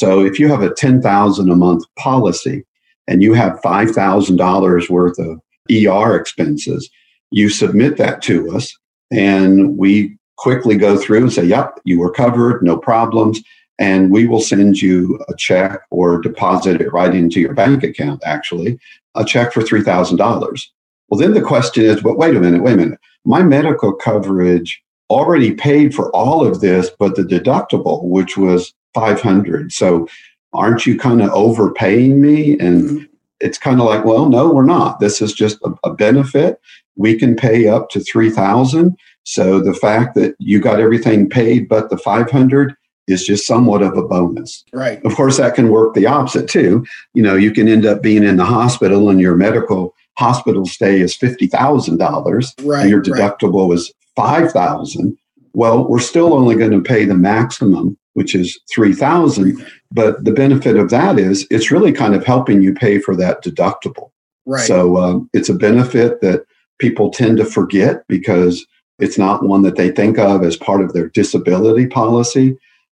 so 0.00 0.24
if 0.24 0.38
you 0.38 0.48
have 0.48 0.62
a 0.62 0.72
10,000 0.72 1.50
a 1.50 1.54
month 1.54 1.84
policy 1.98 2.64
and 3.06 3.22
you 3.22 3.34
have 3.34 3.60
$5,000 3.60 4.88
worth 4.88 5.18
of 5.18 5.40
ER 5.70 6.16
expenses, 6.16 6.88
you 7.30 7.50
submit 7.50 7.98
that 7.98 8.22
to 8.22 8.50
us 8.56 8.74
and 9.10 9.76
we 9.76 10.16
quickly 10.38 10.78
go 10.78 10.96
through 10.96 11.18
and 11.24 11.32
say, 11.34 11.44
yep, 11.44 11.78
you 11.84 11.98
were 11.98 12.10
covered, 12.10 12.62
no 12.62 12.78
problems. 12.78 13.42
And 13.78 14.10
we 14.10 14.26
will 14.26 14.40
send 14.40 14.80
you 14.80 15.22
a 15.28 15.34
check 15.36 15.80
or 15.90 16.18
deposit 16.22 16.80
it 16.80 16.94
right 16.94 17.14
into 17.14 17.38
your 17.38 17.52
bank 17.52 17.82
account, 17.82 18.22
actually, 18.24 18.78
a 19.14 19.22
check 19.22 19.52
for 19.52 19.60
$3,000. 19.60 20.62
Well, 21.10 21.20
then 21.20 21.34
the 21.34 21.42
question 21.42 21.84
is, 21.84 22.00
but 22.00 22.16
wait 22.16 22.36
a 22.36 22.40
minute, 22.40 22.62
wait 22.62 22.72
a 22.72 22.78
minute. 22.78 23.00
My 23.26 23.42
medical 23.42 23.92
coverage 23.92 24.82
already 25.10 25.52
paid 25.52 25.94
for 25.94 26.10
all 26.16 26.46
of 26.46 26.62
this, 26.62 26.88
but 26.98 27.16
the 27.16 27.22
deductible, 27.22 28.04
which 28.04 28.38
was 28.38 28.72
500. 28.94 29.72
So 29.72 30.08
aren't 30.52 30.86
you 30.86 30.98
kind 30.98 31.22
of 31.22 31.30
overpaying 31.30 32.20
me? 32.20 32.58
And 32.58 32.82
mm-hmm. 32.82 33.04
it's 33.40 33.58
kind 33.58 33.80
of 33.80 33.86
like, 33.86 34.04
well, 34.04 34.28
no, 34.28 34.52
we're 34.52 34.64
not. 34.64 35.00
This 35.00 35.22
is 35.22 35.32
just 35.32 35.58
a, 35.64 35.72
a 35.84 35.94
benefit. 35.94 36.60
We 36.96 37.18
can 37.18 37.36
pay 37.36 37.68
up 37.68 37.90
to 37.90 38.00
3000. 38.00 38.96
So 39.24 39.60
the 39.60 39.74
fact 39.74 40.14
that 40.16 40.34
you 40.38 40.60
got 40.60 40.80
everything 40.80 41.28
paid 41.28 41.68
but 41.68 41.90
the 41.90 41.98
500 41.98 42.74
is 43.06 43.26
just 43.26 43.46
somewhat 43.46 43.82
of 43.82 43.96
a 43.96 44.02
bonus. 44.02 44.64
Right. 44.72 45.04
Of 45.04 45.14
course, 45.16 45.36
that 45.38 45.54
can 45.54 45.70
work 45.70 45.94
the 45.94 46.06
opposite 46.06 46.48
too. 46.48 46.86
You 47.14 47.22
know, 47.22 47.34
you 47.34 47.50
can 47.50 47.68
end 47.68 47.84
up 47.84 48.02
being 48.02 48.22
in 48.22 48.36
the 48.36 48.44
hospital 48.44 49.10
and 49.10 49.20
your 49.20 49.34
medical 49.34 49.94
hospital 50.18 50.66
stay 50.66 51.00
is 51.00 51.16
$50,000 51.16 52.66
right, 52.66 52.80
and 52.82 52.90
your 52.90 53.02
deductible 53.02 53.68
right. 53.70 53.78
is 53.78 53.92
5000 54.16 55.16
well, 55.52 55.88
we're 55.88 56.00
still 56.00 56.34
only 56.34 56.54
going 56.54 56.70
to 56.72 56.82
pay 56.82 57.04
the 57.04 57.14
maximum 57.14 57.96
which 58.14 58.34
is 58.34 58.58
3000 58.74 59.64
but 59.92 60.24
the 60.24 60.32
benefit 60.32 60.76
of 60.76 60.90
that 60.90 61.18
is 61.18 61.46
it's 61.50 61.70
really 61.70 61.92
kind 61.92 62.14
of 62.14 62.24
helping 62.24 62.62
you 62.62 62.72
pay 62.72 62.98
for 62.98 63.16
that 63.16 63.42
deductible. 63.42 64.10
Right. 64.46 64.66
So 64.66 64.96
um, 64.98 65.30
it's 65.32 65.48
a 65.48 65.54
benefit 65.54 66.20
that 66.20 66.44
people 66.78 67.10
tend 67.10 67.38
to 67.38 67.44
forget 67.44 68.06
because 68.08 68.64
it's 68.98 69.18
not 69.18 69.44
one 69.44 69.62
that 69.62 69.76
they 69.76 69.90
think 69.90 70.18
of 70.18 70.44
as 70.44 70.56
part 70.56 70.80
of 70.80 70.92
their 70.92 71.08
disability 71.08 71.86
policy. 71.86 72.56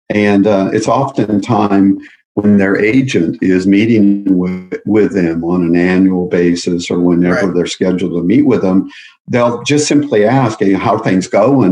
And 0.09 0.45
uh, 0.45 0.69
it's 0.73 0.87
oftentimes 0.87 2.03
when 2.35 2.57
their 2.57 2.75
agent 2.75 3.41
is 3.41 3.65
meeting 3.65 4.37
with, 4.37 4.81
with 4.85 5.13
them 5.13 5.43
on 5.43 5.63
an 5.63 5.75
annual 5.75 6.27
basis 6.27 6.91
or 6.91 6.99
whenever 6.99 7.47
right. 7.47 7.55
they're 7.55 7.65
scheduled 7.65 8.13
to 8.13 8.23
meet 8.23 8.43
with 8.43 8.61
them 8.61 8.89
they'll 9.27 9.63
just 9.63 9.87
simply 9.87 10.25
ask 10.25 10.59
hey, 10.59 10.73
how 10.73 10.97
things 10.97 11.27
go 11.27 11.63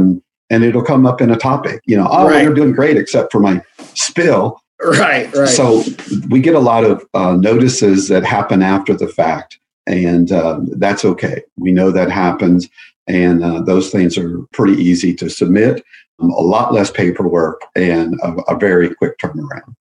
and 0.52 0.66
it'll 0.66 0.84
come 0.84 1.06
up 1.08 1.22
in 1.22 1.32
a 1.32 1.38
topic. 1.38 1.82
You 1.86 1.98
know, 1.98 2.08
oh, 2.12 2.28
right. 2.28 2.44
you're 2.44 2.54
doing 2.54 2.74
great 2.74 2.98
except 2.98 3.32
for 3.32 3.40
my 3.40 3.64
spill. 3.96 4.62
Right, 4.84 5.34
right. 5.34 5.48
So 5.48 5.84
we 6.30 6.42
get 6.42 6.56
a 6.56 6.60
lot 6.60 6.84
of 6.84 7.06
uh, 7.14 7.36
notices 7.36 8.10
that 8.10 8.24
happen 8.24 8.62
after 8.62 8.94
the 8.94 9.08
fact, 9.08 9.60
and 9.88 10.32
uh, 10.32 10.60
that's 10.78 11.06
okay. 11.06 11.44
We 11.58 11.72
know 11.72 11.90
that 11.92 12.12
happens, 12.12 12.68
and 13.08 13.44
uh, 13.44 13.62
those 13.62 13.90
things 13.90 14.18
are 14.18 14.40
pretty 14.52 14.74
easy 14.74 15.14
to 15.16 15.30
submit. 15.30 15.84
Um, 16.20 16.32
a 16.32 16.42
lot 16.42 16.74
less 16.74 16.92
paperwork 16.92 17.62
and 17.76 18.20
a, 18.22 18.34
a 18.54 18.58
very 18.58 18.94
quick 18.94 19.18
turnaround. 19.20 19.76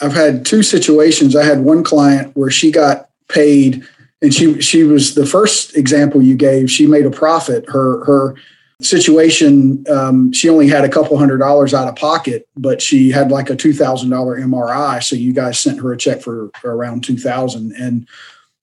I've 0.00 0.12
had 0.14 0.44
two 0.44 0.62
situations. 0.62 1.36
I 1.36 1.44
had 1.44 1.60
one 1.60 1.84
client 1.84 2.36
where 2.36 2.50
she 2.50 2.70
got 2.70 3.08
paid 3.28 3.82
and 4.22 4.32
she 4.32 4.60
she 4.60 4.82
was 4.82 5.14
the 5.14 5.26
first 5.26 5.76
example 5.76 6.22
you 6.22 6.34
gave. 6.34 6.70
She 6.70 6.86
made 6.86 7.06
a 7.06 7.10
profit. 7.10 7.68
Her 7.68 8.04
her 8.04 8.34
situation, 8.82 9.84
um, 9.88 10.32
she 10.32 10.48
only 10.48 10.68
had 10.68 10.84
a 10.84 10.88
couple 10.88 11.16
hundred 11.16 11.38
dollars 11.38 11.72
out 11.72 11.88
of 11.88 11.96
pocket, 11.96 12.48
but 12.56 12.82
she 12.82 13.10
had 13.10 13.30
like 13.30 13.50
a 13.50 13.56
two 13.56 13.72
thousand 13.72 14.10
dollar 14.10 14.38
MRI. 14.38 15.02
So 15.02 15.16
you 15.16 15.32
guys 15.32 15.58
sent 15.58 15.80
her 15.80 15.92
a 15.92 15.96
check 15.96 16.20
for, 16.20 16.50
for 16.60 16.74
around 16.74 17.04
two 17.04 17.16
thousand, 17.16 17.72
and 17.72 18.06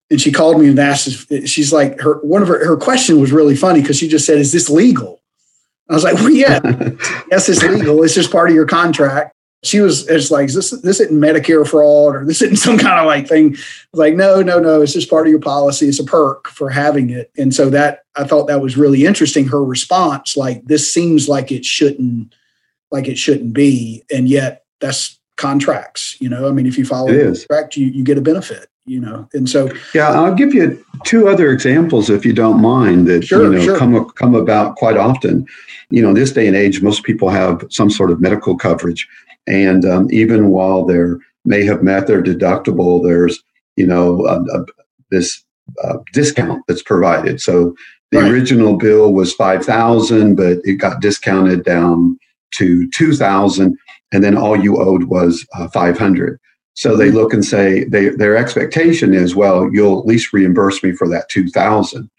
and 0.10 0.22
she 0.22 0.32
called 0.32 0.60
me 0.60 0.68
and 0.70 0.80
asked. 0.80 1.32
If, 1.32 1.50
she's 1.50 1.74
like 1.74 2.00
her 2.02 2.20
one 2.20 2.42
of 2.42 2.48
her 2.48 2.66
her 2.66 2.78
question 2.78 3.20
was 3.20 3.32
really 3.32 3.56
funny 3.56 3.82
because 3.82 3.98
she 3.98 4.08
just 4.08 4.26
said, 4.26 4.38
"Is 4.38 4.52
this 4.52 4.70
legal?" 4.70 5.22
I 5.90 5.94
was 5.94 6.04
like, 6.04 6.16
"Well, 6.16 6.30
yeah, 6.30 6.60
yes, 7.32 7.50
it's 7.50 7.64
legal. 7.64 8.04
It's 8.04 8.16
just 8.16 8.32
part 8.32 8.50
of 8.50 8.56
your 8.56 8.68
contract." 8.68 9.34
She 9.64 9.80
was 9.80 10.08
it's 10.10 10.30
like 10.30 10.52
this 10.52 10.72
this 10.72 11.00
isn't 11.00 11.20
Medicare 11.20 11.66
fraud 11.66 12.16
or 12.16 12.26
this 12.26 12.42
isn't 12.42 12.56
some 12.68 12.78
kind 12.78 13.00
of 13.00 13.06
like 13.06 13.28
thing. 13.28 13.56
Like 13.94 14.16
no, 14.16 14.42
no, 14.42 14.60
no, 14.60 14.82
it's 14.82 14.94
just 14.94 15.10
part 15.10 15.26
of 15.26 15.32
your 15.32 15.40
policy. 15.40 15.88
It's 15.88 16.00
a 16.00 16.04
perk 16.04 16.48
for 16.50 16.70
having 16.70 17.10
it. 17.10 17.32
And 17.38 17.54
so 17.56 17.70
that 17.70 18.04
I 18.16 18.26
thought 18.26 18.48
that 18.48 18.62
was 18.62 18.78
really 18.78 19.06
interesting. 19.06 19.48
Her 19.48 19.64
response, 19.64 20.38
like 20.38 20.66
this 20.66 20.94
seems 20.94 21.28
like 21.28 21.52
it 21.52 21.66
shouldn't, 21.66 22.36
like 22.92 23.08
it 23.08 23.18
shouldn't 23.18 23.54
be, 23.54 24.04
and 24.14 24.28
yet 24.28 24.66
that's 24.82 25.18
contracts. 25.38 26.18
You 26.20 26.30
know, 26.30 26.48
I 26.48 26.52
mean, 26.52 26.66
if 26.66 26.78
you 26.78 26.86
follow 26.86 27.12
the 27.12 27.46
contract, 27.48 27.78
you 27.78 27.88
you 27.88 28.04
get 28.04 28.18
a 28.18 28.22
benefit. 28.22 28.70
You 28.86 29.00
know, 29.00 29.30
and 29.34 29.50
so 29.50 29.72
yeah, 29.94 30.10
I'll 30.10 30.36
give 30.36 30.54
you 30.54 30.84
two 31.06 31.30
other 31.30 31.52
examples 31.52 32.10
if 32.10 32.26
you 32.26 32.34
don't 32.34 32.62
mind 32.62 33.08
that 33.08 33.24
sure, 33.24 33.46
you 33.46 33.58
know 33.58 33.64
sure. 33.64 33.78
come 33.78 34.10
come 34.12 34.36
about 34.36 34.76
quite 34.76 34.98
often. 34.98 35.46
You 35.90 36.02
know, 36.02 36.10
in 36.10 36.16
this 36.16 36.34
day 36.34 36.48
and 36.48 36.56
age, 36.56 36.82
most 36.82 37.04
people 37.04 37.30
have 37.30 37.64
some 37.70 37.90
sort 37.90 38.12
of 38.12 38.20
medical 38.20 38.58
coverage 38.58 39.08
and 39.48 39.86
um, 39.86 40.08
even 40.12 40.50
while 40.50 40.86
they 40.86 41.00
may 41.46 41.66
have 41.66 41.84
met 41.84 42.08
their 42.08 42.24
deductible, 42.24 43.04
there's 43.04 43.42
you 43.76 43.86
know 43.86 44.26
a, 44.26 44.42
a, 44.42 44.66
this 45.12 45.44
uh, 45.84 45.98
discount 46.14 46.64
that's 46.68 46.84
provided. 46.84 47.42
So 47.42 47.76
the 48.12 48.20
right. 48.20 48.32
original 48.32 48.78
bill 48.78 49.14
was 49.14 49.34
five 49.34 49.66
thousand, 49.66 50.36
but 50.36 50.60
it 50.64 50.76
got 50.76 51.02
discounted 51.02 51.64
down 51.64 52.18
to 52.56 52.90
two 52.92 53.14
thousand, 53.14 53.78
and 54.12 54.24
then 54.24 54.38
all 54.38 54.58
you 54.58 54.78
owed 54.78 55.06
was 55.06 55.46
uh, 55.56 55.68
five 55.70 55.98
hundred. 55.98 56.40
So 56.76 56.98
they 56.98 57.12
look 57.12 57.34
and 57.34 57.46
say 57.46 57.84
they, 57.84 58.10
their 58.10 58.36
expectation 58.36 59.14
is, 59.14 59.36
well, 59.36 59.70
you'll 59.72 60.00
at 60.00 60.08
least 60.08 60.34
reimburse 60.34 60.84
me 60.84 60.92
for 60.94 61.08
that 61.10 61.30
two 61.30 61.48
thousand. 61.50 62.10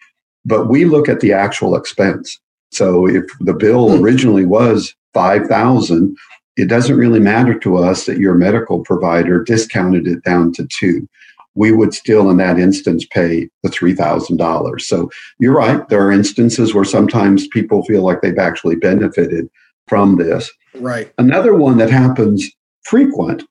But 0.45 0.69
we 0.69 0.85
look 0.85 1.09
at 1.09 1.21
the 1.21 1.33
actual 1.33 1.75
expense. 1.75 2.39
So 2.71 3.07
if 3.07 3.25
the 3.41 3.55
bill 3.55 3.97
hmm. 3.97 4.03
originally 4.03 4.45
was 4.45 4.95
five 5.13 5.47
thousand, 5.47 6.17
it 6.57 6.69
doesn't 6.69 6.97
really 6.97 7.21
matter 7.21 7.59
to 7.61 7.77
us 7.79 8.07
that 8.07 8.19
your 8.19 8.35
medical 8.35 8.81
provider 8.81 9.43
discounted 9.43 10.07
it 10.07 10.23
down 10.23 10.53
to 10.53 10.67
two. 10.67 11.09
We 11.57 11.73
would 11.73 11.95
still, 11.95 12.31
in 12.31 12.37
that 12.39 12.59
instance, 12.59 13.07
pay 13.07 13.49
the 13.63 13.69
$3,000. 13.69 14.81
So 14.81 15.11
you're 15.39 15.55
right. 15.55 15.89
There 15.89 16.05
are 16.05 16.11
instances 16.11 16.75
where 16.75 16.85
sometimes 16.85 17.47
people 17.49 17.85
feel 17.85 18.03
like 18.03 18.23
they've 18.23 18.39
actually 18.39 18.75
benefited 18.75 19.49
from 19.87 20.17
this. 20.17 20.51
Right. 20.75 21.13
Another 21.17 21.55
one 21.55 21.79
that 21.79 21.91
happens 21.91 22.51
frequent 22.83 23.45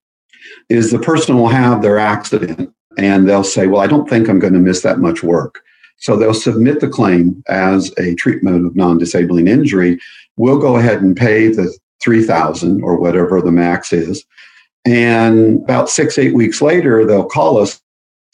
is 0.69 0.91
the 0.91 0.99
person 0.99 1.37
will 1.37 1.49
have 1.49 1.81
their 1.81 1.99
accident 1.99 2.73
and 2.97 3.27
they'll 3.27 3.43
say, 3.43 3.67
Well, 3.67 3.81
I 3.81 3.87
don't 3.87 4.09
think 4.09 4.27
I'm 4.27 4.39
going 4.39 4.53
to 4.53 4.59
miss 4.59 4.81
that 4.81 4.99
much 4.99 5.23
work. 5.23 5.61
So 5.97 6.17
they'll 6.17 6.33
submit 6.33 6.79
the 6.79 6.89
claim 6.89 7.43
as 7.47 7.93
a 7.97 8.15
treatment 8.15 8.65
of 8.65 8.75
non 8.75 8.97
disabling 8.97 9.47
injury. 9.47 9.99
We'll 10.35 10.59
go 10.59 10.75
ahead 10.77 11.01
and 11.01 11.15
pay 11.15 11.47
the 11.47 11.75
3000 12.01 12.83
or 12.83 12.97
whatever 12.97 13.41
the 13.41 13.51
max 13.51 13.93
is. 13.93 14.25
And 14.85 15.63
about 15.63 15.89
six, 15.89 16.17
eight 16.17 16.33
weeks 16.33 16.61
later, 16.61 17.05
they'll 17.05 17.25
call 17.25 17.57
us 17.57 17.81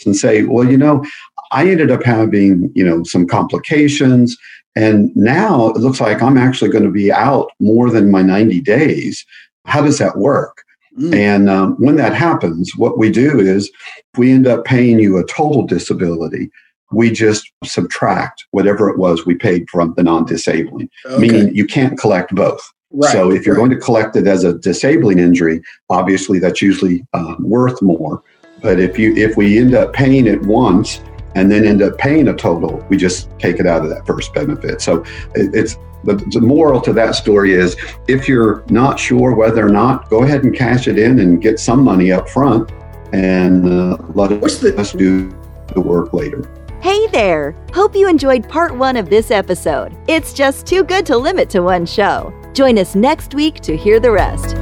and 0.06 0.16
say, 0.16 0.44
well, 0.44 0.66
you 0.66 0.78
know, 0.78 1.06
I 1.52 1.70
ended 1.70 1.92
up 1.92 2.04
having, 2.04 2.72
you 2.74 2.84
know, 2.84 3.04
some 3.04 3.28
complications. 3.28 4.38
And 4.76 5.16
now 5.16 5.70
it 5.70 5.78
looks 5.78 6.02
like 6.02 6.22
I'm 6.22 6.38
actually 6.38 6.72
going 6.72 6.86
to 6.86 6.92
be 6.92 7.12
out 7.12 7.52
more 7.60 7.90
than 7.90 8.12
my 8.12 8.22
90 8.22 8.62
days. 8.62 9.26
How 9.66 9.82
does 9.82 9.98
that 10.00 10.18
work? 10.18 10.64
Mm. 10.98 11.16
And 11.16 11.50
um, 11.50 11.76
when 11.76 11.96
that 11.98 12.14
happens, 12.14 12.76
what 12.76 12.98
we 12.98 13.12
do 13.12 13.40
is 13.40 13.72
we 14.18 14.32
end 14.32 14.48
up 14.48 14.66
paying 14.66 15.00
you 15.00 15.18
a 15.18 15.26
total 15.26 15.66
disability. 15.66 16.50
We 16.92 17.12
just 17.12 17.52
subtract 17.64 18.46
whatever 18.52 18.90
it 18.90 18.98
was 18.98 19.26
we 19.26 19.36
paid 19.36 19.70
from 19.70 19.94
the 19.96 20.04
non 20.04 20.26
disabling, 20.26 20.90
okay. 21.06 21.20
meaning 21.20 21.56
you 21.56 21.66
can't 21.66 22.00
collect 22.00 22.34
both. 22.34 22.62
Right, 22.92 23.12
so 23.12 23.32
if 23.32 23.46
you're 23.46 23.54
right. 23.56 23.62
going 23.62 23.72
to 23.72 23.86
collect 23.86 24.16
it 24.16 24.26
as 24.26 24.44
a 24.44 24.58
disabling 24.58 25.20
injury, 25.20 25.62
obviously 25.92 26.40
that's 26.40 26.62
usually 26.62 27.06
um, 27.14 27.38
worth 27.40 27.80
more. 27.84 28.24
But 28.64 28.80
if 28.80 28.98
you 28.98 29.16
if 29.16 29.38
we 29.38 29.60
end 29.60 29.76
up 29.76 29.94
paying 29.94 30.26
it 30.26 30.42
once 30.42 31.00
and 31.36 31.52
then 31.52 31.66
end 31.66 31.82
up 31.82 31.98
paying 31.98 32.28
a 32.30 32.34
total, 32.34 32.86
we 32.90 32.98
just 32.98 33.30
take 33.40 33.60
it 33.60 33.68
out 33.68 33.84
of 33.84 33.90
that 33.90 34.06
first 34.06 34.34
benefit. 34.34 34.82
So 34.82 35.04
it, 35.36 35.54
it's 35.54 35.78
the, 36.04 36.16
the 36.32 36.42
moral 36.42 36.82
to 36.82 36.94
that 36.94 37.16
story 37.16 37.54
is 37.54 37.76
if 38.08 38.28
you're 38.28 38.64
not 38.70 39.00
sure 39.00 39.36
whether 39.36 39.66
or 39.66 39.70
not, 39.70 40.10
go 40.10 40.24
ahead 40.24 40.44
and 40.44 40.56
cash 40.56 40.88
it 40.88 40.98
in 40.98 41.20
and 41.20 41.42
get 41.42 41.60
some 41.60 41.84
money 41.84 42.12
up 42.12 42.30
front 42.30 42.72
and 43.14 43.66
uh, 43.66 43.98
let 44.14 44.30
the- 44.30 44.76
us 44.78 44.94
do 44.94 45.30
the 45.74 45.82
work 45.82 46.14
later. 46.14 46.50
Hey 46.82 47.08
there! 47.08 47.56
Hope 47.74 47.94
you 47.94 48.08
enjoyed 48.08 48.48
part 48.48 48.74
one 48.74 48.96
of 48.96 49.10
this 49.10 49.32
episode. 49.32 49.98
It's 50.08 50.32
just 50.34 50.66
too 50.66 50.86
good 50.86 51.06
to 51.08 51.18
limit 51.18 51.50
to 51.50 51.60
one 51.62 51.86
show. 51.86 52.34
Join 52.54 52.78
us 52.78 52.96
next 52.96 53.34
week 53.34 53.56
to 53.62 53.76
hear 53.76 54.00
the 54.00 54.12
rest. 54.12 54.56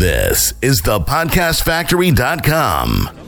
This 0.00 0.54
is 0.62 0.80
the 0.80 0.98
podcastfactory.com. 0.98 3.19